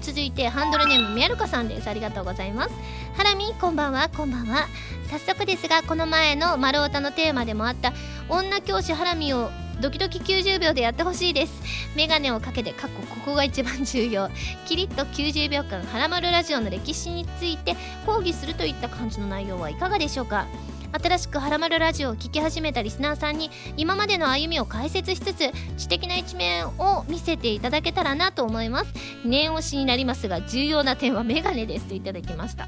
[0.02, 1.90] 続いてハンドルネームみやるかさんです。
[1.90, 2.74] ありがとうございます。
[3.16, 4.10] ハラミこんばんは。
[4.16, 4.68] こんばんは。
[5.10, 7.94] 早速ですがこの前の丸太のテーマでもあった
[8.30, 9.50] 女教師ハラミを
[9.82, 11.62] ドキドキ90秒でやってほしいです。
[11.96, 14.30] メガネをかけて過去ここが一番重要。
[14.66, 20.48] キリッと90秒間ハラマルラジオの歴史について講義するといった感じの内容はいかがでしょうか。
[20.92, 28.94] 新しくハラマルラジオを聴き始めたリスナーさんに今までの歩みを解説しつつ知的な一面を見せていただけたらなと思います。
[29.26, 32.68] 念押しになりますが重要な点はメガネですといただきました。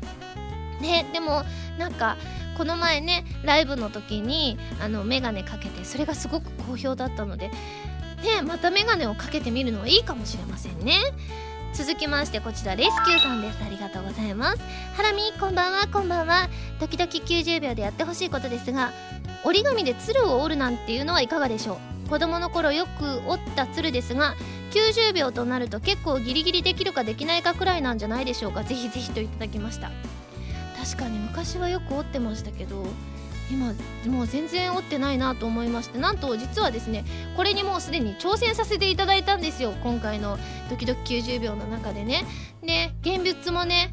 [0.80, 1.44] ねでも
[1.78, 2.18] なんか
[2.60, 7.54] この前ねライブの時にあのメガネかけてそれがすごく好評だったのでね
[8.46, 10.94] またメガネをかけてみるのはいいかもしれませんね。
[11.74, 13.64] 続きましてこちらレスキューさんです。
[13.66, 14.60] ありがとうございます。
[14.94, 15.88] ハラミこんばんは。
[15.88, 16.50] こんばんは。
[16.82, 18.92] ドキドキ90秒でやってほしいことですが
[19.46, 22.10] 折り紙で鶴を折るなんていうのはいかがでしょう。
[22.10, 24.36] 子供の頃よく折った鶴ですが
[24.72, 28.66] 90秒となると結構ギリギリできるかできないかくらいなんじゃないでしょうか。
[28.66, 29.92] ぜひぜひといただきました。
[30.90, 32.84] 確かに昔はよく折ってましたけど
[33.52, 33.74] 今
[34.08, 39.74] もう全然折ってないなと思いましてなんと実はですねこれにもうすでに挑戦させていただいたんですよ。
[39.84, 40.38] 今回の
[40.70, 42.26] ドキドキ90秒の中でね。
[42.64, 43.92] で現物もね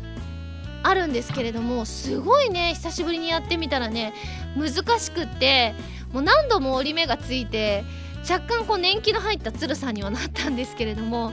[0.83, 4.15] あるんですけれどもすごいね久しぶりにやってみたらね
[4.57, 5.75] 難しくって
[6.13, 7.85] もう何度も折り目がついて
[8.29, 11.33] 若干こう年季の入った鶴さんにはなったんですけれども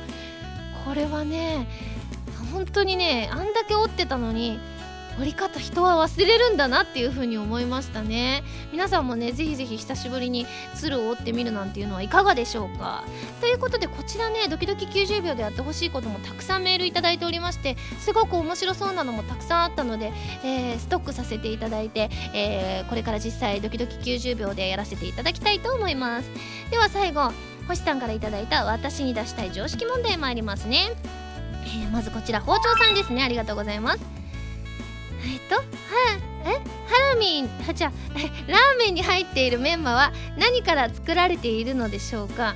[0.85, 1.67] これはね
[2.51, 4.59] 本当にねあんだけ折ってたのに
[5.19, 8.43] 折り方人は忘れるんだなっていう風に思いましたね。
[8.71, 10.45] 皆さんもねぜひぜひ久しぶりに
[10.75, 13.03] 鶴を折ってみるなんていうのはいかがでしょうか。
[13.39, 20.11] ということでこちらねドキドキ90秒でやってほしいこともたくさんメールいただいておりましてすごく面白そうなのもたくさんあったので、
[20.43, 26.29] えー、ストックさせていただいて、えー、これから実際ドキドキ90秒でやらせていただきたいと思います。
[26.71, 27.31] では最後
[27.67, 30.91] 星さんからいただいた私に出したい常識問題参りますね、
[31.65, 33.23] えー、まずこちら包丁さんですね。
[33.23, 34.22] ありがとうございます。
[35.25, 35.61] えっとは
[36.45, 36.47] え
[36.87, 37.91] ハラミンじゃ
[38.47, 42.55] ラーメンに入っているメンマは何から作られているのでしょうか？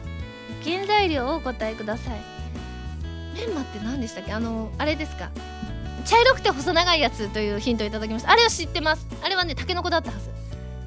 [0.63, 2.22] 原材料をお答えください。
[3.36, 4.34] メンマって何でしたっけ？
[4.34, 5.30] あのあれですか？
[6.05, 8.32] 茶色くて細長いやつというヒントをいただきました。
[8.32, 9.07] あれは知ってます。
[9.24, 10.30] あれはねタケノコだったはず。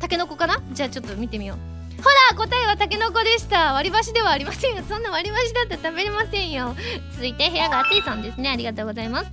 [0.01, 0.61] タケノコかな？
[0.73, 2.03] じゃあちょっと見てみよう。
[2.03, 3.75] ほら答えはタケノコでした。
[3.75, 4.83] 割り箸ではありませんよ。
[4.89, 6.75] そんな割り箸だったら食べれませんよ。
[7.13, 8.49] 続いて部屋が暑いさんですね。
[8.51, 9.27] ありがとうございます。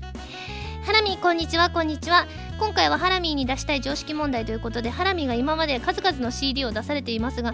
[0.87, 2.27] ハラミこんにちはこんにちは。
[2.57, 7.53] 今回はハラミーに出したい常識問題ということでハラミーが今まで数々の CD を出されていますが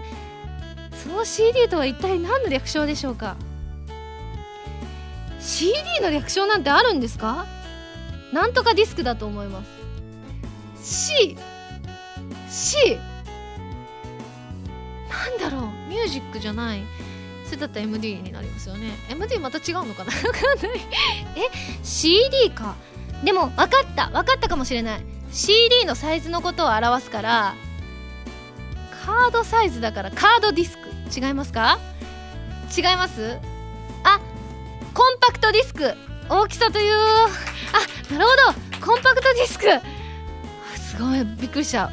[0.92, 3.36] その CD とは一体何の略称でしょうか
[5.40, 7.44] ？CD の略称なんてあるんですか？
[8.32, 11.10] なんとかディスクだと思います。
[11.16, 11.36] C
[12.48, 12.96] C
[15.10, 15.70] なんだろう？
[15.90, 16.84] ミュージックじゃない。
[17.46, 18.92] それだったら MD になりますよね。
[19.10, 20.12] MD また違うのかな？
[20.12, 20.80] 分かんない。
[21.34, 21.50] え
[21.82, 22.76] ？CD か。
[23.22, 25.02] でも分かった分かったかもしれない。
[25.30, 27.54] CD のサイズのことを表すから
[29.04, 30.84] カードサイズだからカードディスク。
[31.14, 31.78] 違いますか？
[32.76, 33.38] 違います？
[34.04, 34.20] あ
[34.94, 35.94] コンパクトディスク。
[36.28, 36.94] 大きさという。
[36.94, 38.30] あなるほ
[38.80, 38.86] ど。
[38.86, 39.66] コンパクトディスク。
[40.78, 41.90] すごいびっくりしちゃ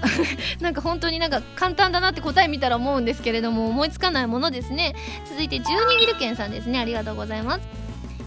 [0.60, 4.94] うなんか本当になんか簡単だなって答え見たら思うんですけれども思いつかないものですね。
[5.28, 6.80] 続いて12ビルケンさんですね。
[6.80, 7.62] ありがとうございます。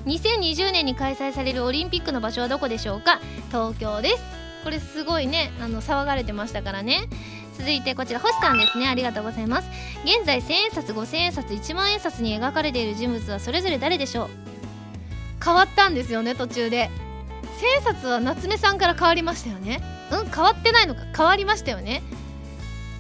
[0.07, 3.21] 2020年に開催されるオリンピックの場所はどこでしょうか？
[3.49, 4.23] 東京です。
[4.63, 7.09] これすごいねあの騒がれてましたからね。
[7.57, 8.89] 続いてこちら星さんですね。
[8.89, 9.69] ありがとうございます。
[10.05, 14.31] 現在1000円札5000円札1万円札に描かれている人物はそれぞれ誰でしょう？
[15.43, 16.91] 変わったんですよね途中で。
[17.61, 19.81] 千円札は夏目さんから変わりましたよね。
[20.11, 21.03] うん変わってないのか。
[21.17, 22.03] 変わりましたよね。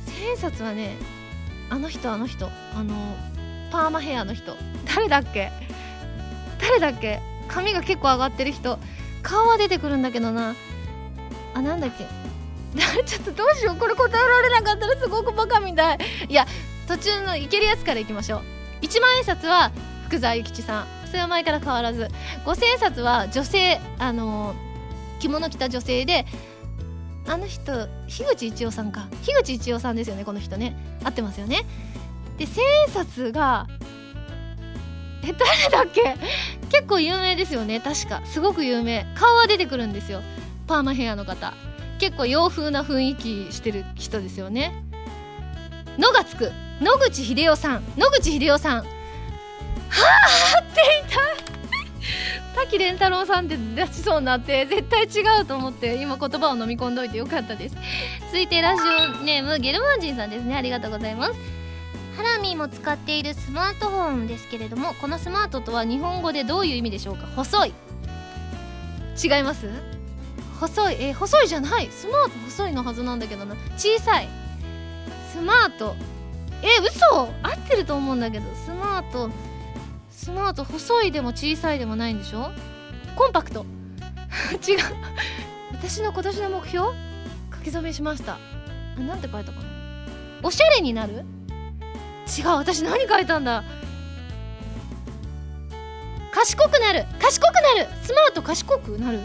[0.06, 0.96] 千円札はね
[1.68, 2.46] あの人あの人。
[2.74, 2.94] あの
[3.70, 4.56] パーマヘアの人。
[4.94, 5.50] 誰だっけ？
[6.68, 7.20] 誰だっけ？
[7.48, 8.78] 髪が結構上がってる人。
[9.22, 10.54] 顔は出てくるんだけどな。
[11.54, 12.06] あなんだっけ？
[13.06, 13.76] ちょっとどうしよう。
[13.76, 15.98] これ答えられなかったらすごくバカみたい。
[16.28, 16.46] いや
[16.88, 18.42] 途中のいけるやつからいきましょう。
[18.82, 19.70] 1万円札は
[20.06, 20.86] 福沢諭吉さん。
[21.06, 22.08] それは前から変わらず。
[22.44, 24.54] 五千円札は女性あの
[25.20, 26.26] 着物着た女性で
[27.26, 29.06] あの人樋口一葉さんか。
[29.22, 30.76] 樋口一葉さんですよねこの人ね。
[31.04, 31.64] 合ってますよね。
[32.38, 33.68] で千円札が
[35.26, 36.16] え誰だっけ？
[36.70, 37.80] 結構有名ですよね。
[37.80, 38.22] 確か。
[38.24, 39.06] すごく有名。
[39.14, 40.22] 顔は出てくるんですよ。
[40.66, 41.54] パーマヘアの方。
[41.98, 44.82] 結構洋風な雰囲気してる人ですよね
[45.96, 46.52] 「の」がつく。
[46.80, 47.84] 野口英世さん。
[47.96, 48.78] 野口英世さん。
[48.78, 51.20] はあっていた。
[52.60, 57.76] 滝蓮太郎さんって出しそうになって絶対違うと思って今言葉を飲み込んどいてよかったです。
[58.26, 60.56] 続いてラジオネームゲルマンジンさんですね。
[60.56, 61.32] ありがとうございます。
[62.16, 67.26] ハラミーも使っているスマートフォンですけれどもこのスマートとは日本語でどういう意味でしょうか？
[67.34, 67.74] 細い。
[69.22, 69.68] 違います？
[70.60, 70.96] 細い。
[71.00, 71.88] え細いじゃない。
[71.90, 73.54] スマート細いのはずなんだけどな。
[73.76, 74.28] 小さい。
[75.32, 75.96] スマート。
[76.62, 77.28] え嘘！
[77.42, 78.44] 合ってると思うんだけど。
[78.64, 79.30] スマート。
[80.10, 82.50] スマート細いでも小さいでもないんでしょ？
[83.16, 83.66] コンパクト。
[84.66, 84.78] 違う。
[85.72, 86.86] 私の今年の目標？
[87.52, 88.38] 書き初めしました。
[88.96, 89.66] なんて書いたかな？
[90.42, 91.24] おしゃれになる？
[92.26, 93.64] 違う私何書いたんだ。
[96.32, 97.04] 賢くなる。
[97.20, 97.88] 賢くなる。
[98.02, 99.20] スマート賢くなる。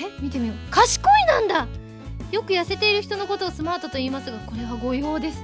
[0.00, 0.22] え？
[0.22, 0.70] 見てみよう。
[0.70, 1.66] 賢いなんだ。
[2.30, 5.42] よく痩せている人のことをスマートと言いますがこれは誤用です。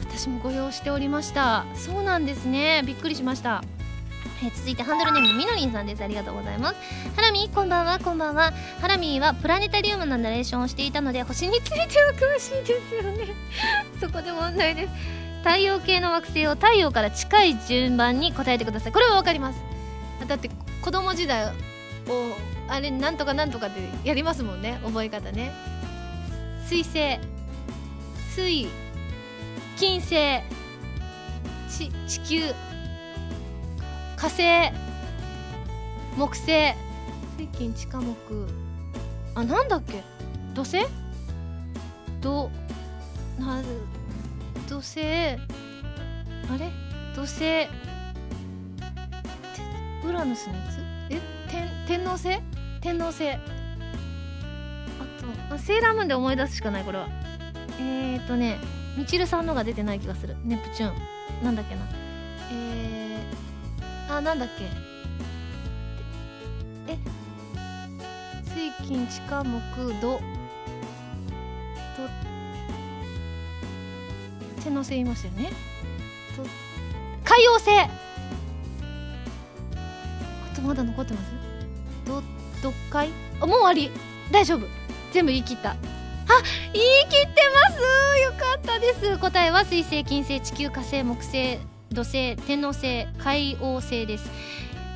[0.00, 1.64] 私もご用しておりました。
[1.74, 2.82] そうなんですね。
[2.84, 3.62] びっくりしました。
[4.44, 6.02] え続いてハンドルネームみのりんさんです。
[6.02, 6.76] ありがとうございます。
[7.16, 7.98] ハラミこんばんは。
[7.98, 8.52] こんばんは。
[8.80, 13.28] ハラミーはプラネタリウムのナレーションをしていたので星については詳しいですよね。
[14.00, 15.27] そこで問題です。
[15.48, 18.92] 太陽系の惑星を太陽から近い順番に答えてください。
[18.92, 19.62] これはわかります。
[20.26, 20.50] だって
[20.82, 21.52] 子供時代を
[22.68, 24.78] あれなんとかなんとかってやりますもんね。
[24.84, 25.50] 覚え方ね。
[26.66, 27.18] 水星
[28.34, 28.68] 水
[29.78, 30.42] 金星
[31.70, 32.42] ち地球
[34.16, 34.42] 火星
[36.14, 36.74] 木星。
[37.38, 38.14] 水金地下木。
[39.34, 40.04] あなんだっけ？
[40.52, 40.84] 土星？
[42.20, 42.50] ど
[43.38, 43.62] な
[44.66, 45.36] 土星あ
[46.58, 46.70] れ？
[47.14, 47.68] 土星
[50.04, 50.78] ウラヌスのやつ？
[51.10, 51.20] え？
[51.50, 52.40] 天天王星？
[52.80, 53.30] 天王星。
[53.30, 53.38] あ
[55.48, 57.08] とあセーラームーンで思い出すしかないこれは。
[57.80, 58.58] えーとね
[58.96, 60.36] みちるさんのが出てない気がする。
[60.44, 60.92] ネプチュー
[61.40, 61.44] ン。
[61.44, 61.82] なんだっけな。
[62.52, 64.64] えー、あなんだっけ。
[66.92, 66.98] え？
[68.44, 70.20] 水金地下木土。
[74.78, 75.52] 天王星言いましたよね。
[76.36, 76.42] と。
[77.24, 77.88] 海王星あ
[80.54, 81.32] とまだ残ってます？
[82.06, 82.22] ど
[82.62, 83.10] どっかい？
[83.40, 83.90] あもう終わり。
[84.30, 84.66] 大丈夫。
[85.12, 85.70] 全部言い切った。
[85.70, 85.76] あ
[86.72, 87.80] 言い切ってます。
[88.22, 89.18] よかったです。
[89.18, 91.58] 答えは水星金星地球火星木星
[91.90, 94.30] 土星天王星海王星です。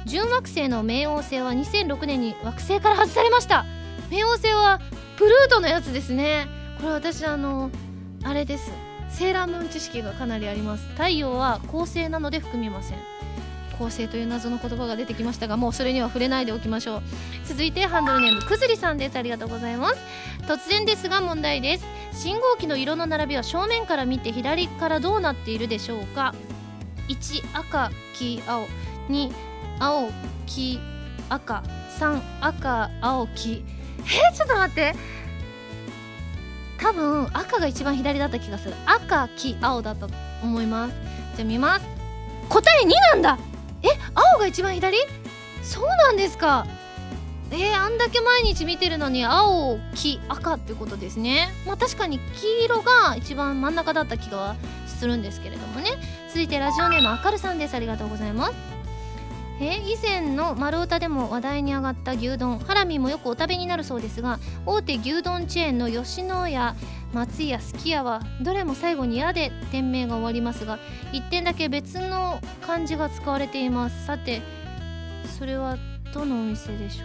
[0.07, 3.65] 準惑星の冥王星は2006年に惑星から外されました。
[4.11, 4.81] 冥王星は
[5.17, 6.47] プルートのやつですね。
[6.79, 7.71] これ私あの
[8.25, 8.71] あれです
[9.13, 10.87] セーラームーン知識がかなりあります。
[10.93, 12.99] 太陽は恒星なので含みません。
[13.79, 17.03] 構成という謎の言葉が出てきましたがもうそれには触れないでおきましょう。
[17.45, 19.17] 続いてハンドルネームくずりさんです。
[19.17, 19.97] ありがとうございます。
[20.43, 21.85] 突然ですが問題です。
[22.13, 26.35] 信号機の色の並びは正面から見て左からどうなっているでしょうか。
[27.09, 28.67] 1赤黄青。
[29.09, 29.33] 2
[29.81, 30.11] 青
[30.47, 30.81] 黄
[31.29, 31.63] 赤。
[31.99, 33.65] 3赤青黄。
[33.99, 34.95] えー、ちょっと待って。
[36.83, 38.75] 多分赤が一番左だった気がする。
[38.87, 40.95] 赤黄青だったと思います。
[41.37, 41.87] じゃあ見ます。
[42.49, 43.39] 答え2なんだ。
[43.83, 44.99] え青が一番左？
[45.63, 46.67] そうなんですか。
[47.53, 51.51] えー、あんだけ毎日見てるのに青黄赤ってことですね。
[51.67, 54.57] まあ確かに黄色が一番真ん中だった気が
[54.87, 55.91] するんですけれどもね。
[56.29, 57.75] 続いてラジオネームあかるさんです。
[57.75, 58.82] ありがとうございます。
[59.65, 66.75] え以前の丸太でも話題に上がった牛丼ハラミもよくお食べになるそうですが大手牛丼チェーンの吉野家
[67.13, 70.79] 松屋すき家はどれも最後に「や」で店名が終わりますが
[71.13, 74.07] 1点だけ別の漢字が使われています。
[74.07, 74.41] さて
[75.39, 75.77] それは
[76.13, 77.05] どのお店でしょ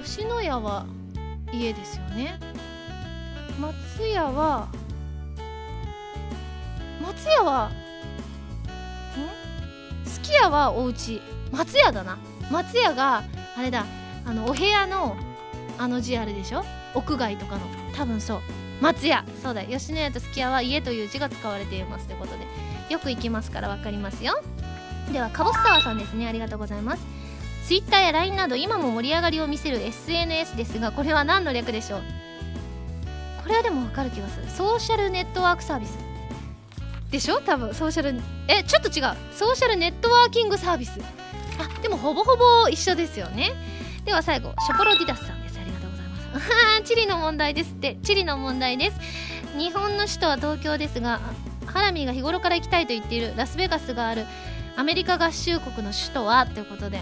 [0.00, 0.04] う？
[0.04, 0.86] 吉野家は
[1.52, 2.38] 家ですよね。
[3.60, 4.68] 松屋は
[7.02, 7.70] 松屋は
[10.10, 11.22] すき家はお家。
[11.52, 12.18] 松屋だな。
[12.50, 13.22] 松屋が
[13.56, 13.86] あれだ。
[14.26, 15.16] あのお部屋の
[15.78, 16.64] あの字あるでしょ？
[16.94, 17.62] 屋外とかの。
[17.96, 18.40] 多分そう。
[18.80, 19.24] 松屋。
[19.42, 19.64] そうだ。
[19.64, 22.46] 吉野家とすき家は家という字が使われていますということで。
[22.90, 24.42] よく行きますから分かりますよ。
[25.12, 26.26] ではかぼす沢さんですね。
[26.26, 27.02] ありがとうございます。
[27.66, 32.02] Twitter や LINE など今も盛り上がりを見せる SNS ですがこれは何の略でしょう？
[33.42, 34.48] これはでも分かる気がする。
[34.48, 35.96] ソーシャルネットワークサービス。
[37.10, 37.40] でしょ？
[37.40, 37.74] 多分。
[37.74, 39.16] ソーシャルえちょっと違う。
[39.32, 41.00] ソーシャルネットワーキングサービス。
[41.58, 43.52] あでもほぼほぼ一緒ですよね。
[44.04, 45.58] では最後ショポロディダスさんです。
[45.58, 46.16] ありがとうございま
[46.76, 46.82] す。
[46.88, 47.96] チリの問題ですって。
[48.02, 48.98] チリの問題です。
[49.58, 51.20] 日本の首都は東京ですが
[51.66, 54.24] ハラミーが日頃から行きたいと言っているラスベガスがある
[54.76, 57.00] アメリカ合衆国の首都はということで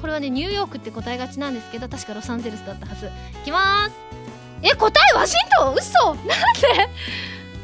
[0.00, 3.06] これはねニューヨークって答えがちなんですけど確かロサンゼルスだったはず。
[3.06, 3.10] い
[3.44, 3.92] きます。
[4.62, 5.74] え答えワシントン？
[5.74, 6.14] 嘘。
[6.14, 6.30] なんで？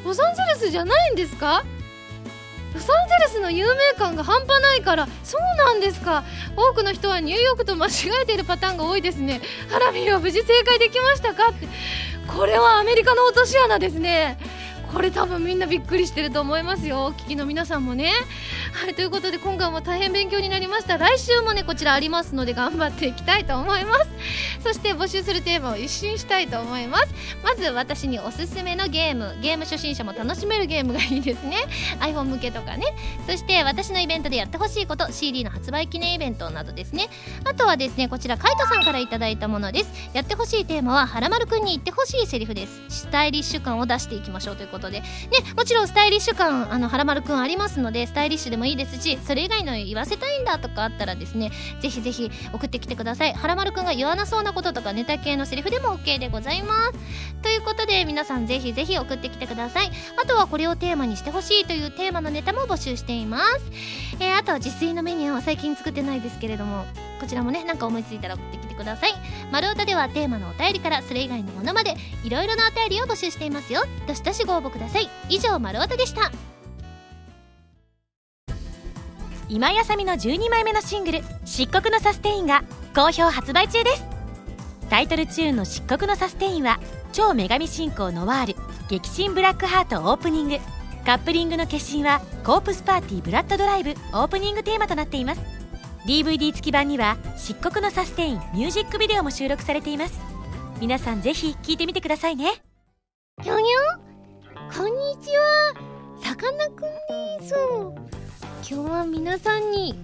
[0.07, 1.65] ロサンゼルスじゃないんですか？
[2.75, 5.09] ロサンゼルスの有名感が半端ないから。
[5.25, 6.23] そうなんですか。
[6.57, 7.91] 多くの人はニューヨークと間違
[8.23, 9.41] えているパターンが多いですね。
[9.69, 11.67] ハラミーは無事正解できましたかって。
[12.29, 14.39] これはアメリカの落とし穴ですね。
[14.93, 17.05] これ多分みんなびっくりしてると思いますよ。
[17.05, 18.13] お聞きの皆さんもね。
[18.73, 20.97] はいということで今回も大変勉強になりました。
[20.97, 24.11] 来週もねこちらありますので頑張っていきたいと思います。
[24.63, 27.15] そして募集するテーマを一新したいと思います。
[27.45, 29.37] まず私におすすめのゲーム。
[29.41, 31.57] ゲーム初心者も楽しめるゲームがいいですね。
[32.01, 32.85] iPhone 向けとかね。
[33.27, 35.13] そして私のイベントでやってほしいこと。
[35.13, 37.09] CD の発売記念イベントなどですね。
[37.45, 40.11] あとはですねこちらカイトさんから頂いたものです。
[40.15, 42.83] やってほしいテーマははらまるくんに言ってほしいセリフです。
[42.89, 45.01] スタイリッシュ感を出していきましょうということで。
[45.01, 45.07] ね
[45.57, 51.51] もちろんスタイリッシュ感あのはらまるくんありますのでスタイリッシュでもいいですしそれ以外の言わせたいんだとかあったらですね
[51.81, 53.33] ぜひぜひ送ってきてください。
[53.33, 56.93] はらまるくんが言わなそうなこととかネタ系のセリフでも OK でございます。
[57.43, 59.91] ということで皆さんぜひぜひ送ってきてください。
[60.23, 63.45] あとはこれをテーマにしてほしいというテーマのネタも募集しています。
[64.21, 66.87] えー、あとは自炊のメニューは最近作ってないですけれども。
[67.21, 69.15] こちらもねなんか思いついたら送ってきてください。
[69.51, 73.83] 丸太ではテーマのお便りからそれ以外のものまでいろいろなお便りを募集していますよ。
[74.07, 75.09] どしどしご応募ください。
[75.29, 76.31] 以上丸太でした。
[79.49, 82.65] 今やさみの12枚目のシングル「漆黒のサステイン」が
[82.95, 84.05] 好評発売中です。
[84.91, 86.81] タイトルチューンの「漆黒のサステイン」は
[87.13, 88.57] 超女神信仰ノワール
[88.89, 90.59] 激震ブラックハートオープニング
[91.05, 95.56] カップリングの決心はコープスパーティーブラッドドライブオープニングテーマとなっています
[96.07, 100.21] DVD 付き版には漆黒のサステインミュージックビデオも収録されています。
[100.79, 102.63] 皆さんぜひ聴いてみてくださいね。
[103.43, 103.79] にょにょ？
[104.73, 105.75] こんにちは。
[106.23, 107.55] さかなクンです。
[108.73, 109.99] 今日は皆さんに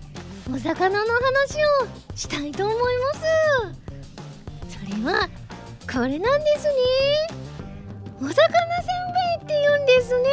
[0.53, 3.13] お魚の話をしたいと思いま
[4.69, 4.77] す。
[4.81, 5.29] それは
[5.89, 6.73] これなんですね。
[8.21, 8.51] お魚せんべい
[9.37, 10.29] って言うんですね。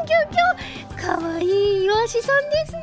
[0.00, 2.82] うんきょきょかわいいイワシさんですね。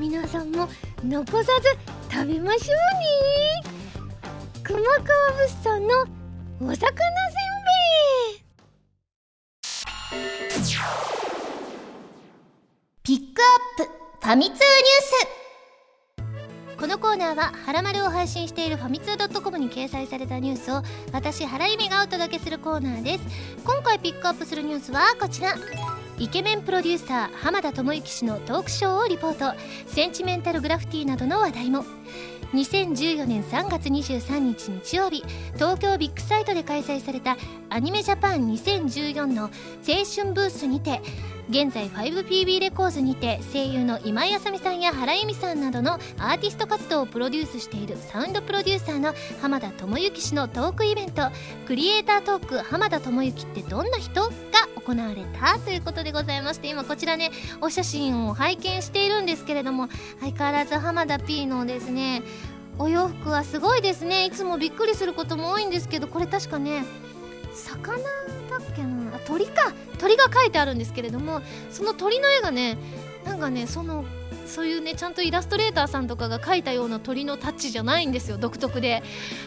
[0.00, 0.66] 皆さんも
[1.04, 1.76] 残さず
[2.10, 2.76] 食べましょう
[3.62, 3.70] ね。
[4.62, 5.88] 熊川物産の
[6.62, 6.96] お魚せんべ
[8.38, 8.42] い。
[13.02, 13.92] ピックアップ
[14.26, 14.64] ファミ通ニュー
[16.72, 16.78] ス。
[16.78, 20.82] このコーナーは「はらまる」を配信しているファミツー .com に掲載されたニュースを
[21.12, 23.24] 私原由美がお届けするコーナーです。
[23.66, 25.54] 今回ピックアップするニュースはこちら。
[26.20, 29.58] イケメンプロデューサー浜田智之氏のトークショーをリポート。
[29.86, 31.82] センチメンタルグラフィティなどの話題も。
[32.52, 37.38] 2014年3月23日日曜日東京ビッグサイトで開催された
[37.70, 39.50] アニメジャパン2014の青
[40.04, 41.00] 春ブースにて
[41.50, 51.28] 現在 5PB レコーズにて声優の今井あさみさんや原由美さんなどのアーティスト活動をプロデュースしているサウンドプロデューサーの浜田智之氏のトークイベント。
[51.66, 54.30] クリエイタートーク浜田智之ってどんな人が
[54.76, 59.88] 行われたということでございまして今こちらねお写真を拝見しているんですけれども
[60.20, 62.22] 相変わらず浜田 P のですね
[62.78, 64.24] お洋服はすごいですね。
[64.24, 66.84] いつもびっくりすることも多いんですけどこれ確かね
[67.60, 68.08] 魚だっ
[68.74, 69.14] けな？
[69.14, 69.72] あ鳥か。
[69.98, 72.78] 鳥が書いてあるんですけれどもその鳥の絵がね
[73.24, 74.06] なんかねその
[74.46, 79.02] そういうねちゃんとイラストレーターさんとかが描いたような鳥のタッチじゃないんですよ独特で。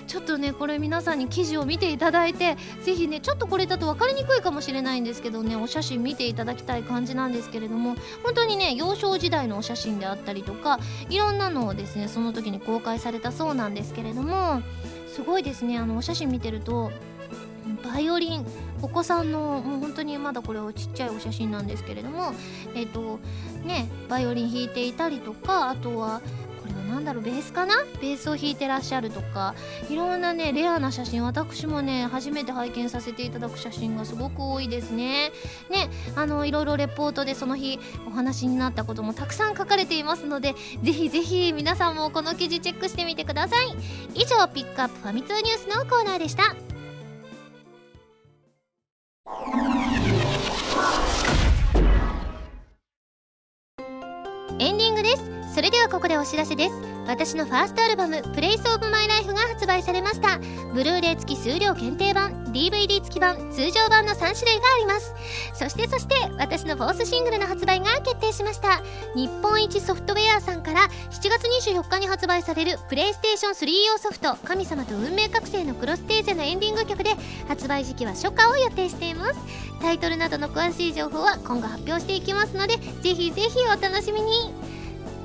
[0.07, 14.61] ちょっとねこれ皆さんに記事を見ていただいてぜひねちょっとこれだと分かりにくいかもしれないんですけどねお写真見ていただきたい感じなんですけれども本当にね幼少時代のお写真であったりとかいろんなのをですねその時に公開されたそうなんですけれども
[15.07, 16.91] すごいですねあのお写真見てると
[17.83, 18.45] バイオリン
[18.81, 22.33] お子さんのもう本当にまだこれはちっちゃいお写真なんですけれども
[22.75, 23.19] えっ、と
[23.63, 26.21] ねバイオリン弾いていたりとかあとは
[26.61, 27.75] これは何だろうベースかな？
[28.01, 29.53] ベースを弾いてらっしゃるとか
[29.89, 35.31] いろんなねレアな写真私もね初めて拝見させていただく写真がすごく多いですね。
[35.69, 43.75] ねあのいろいろレポートでその日お話になったこともたくさん書かれていますのでぜひぜひ皆さんもこの記事チェックしてみてください。
[44.15, 46.72] 以上ピックアップファミ通ニュースのコーナーでした。
[55.93, 56.73] ここでお知らせです。
[57.05, 60.39] 私のファーストアルバム「プレイスオブマイライフが発売されました。
[60.73, 65.13] ブルーレイ付き数量限定版 DVD 付き版通常版の3種類があります。
[65.53, 68.81] そしてそして私のフォースシングルの発売が決定しました。
[69.13, 77.11] 日本一ソフトウェアさんから7月24日に発売されるプレイステーション3用ソフト「神様と運命覚醒」のクロステーゼのエンディング曲で
[77.47, 79.39] 発売時期は初夏を予定しています。
[79.79, 84.72] タイトルなどの詳しい情報は今後発表していきますのでぜひぜひお楽しみに。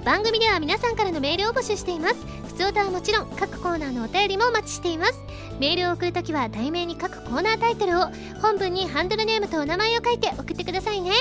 [0.05, 2.15] 番組では皆さんからのメールを募集しています。
[2.47, 5.21] 普通歌はもちろん各コーナーのお便りもお待ちしています。
[5.61, 8.07] メールを送るときは題名に各コーナータイトルを
[8.41, 11.13] 本文にハンドルネームとお名前を書いて送ってくださいね。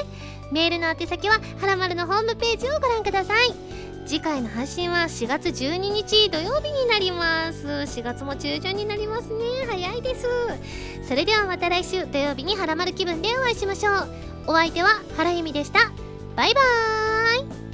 [0.51, 3.53] メールの宛先ははらまるのホームページをご覧ください。
[4.05, 7.67] 次回の配信は4月12日土曜日になります。
[7.67, 9.43] 4月も中旬になりますね。
[9.69, 10.27] 早いです。
[11.07, 14.07] それではまた来週土曜日にはらまる気分でお会いしましょう。
[14.47, 15.91] お相手は原由美でした。
[16.37, 17.66] バイバーイ。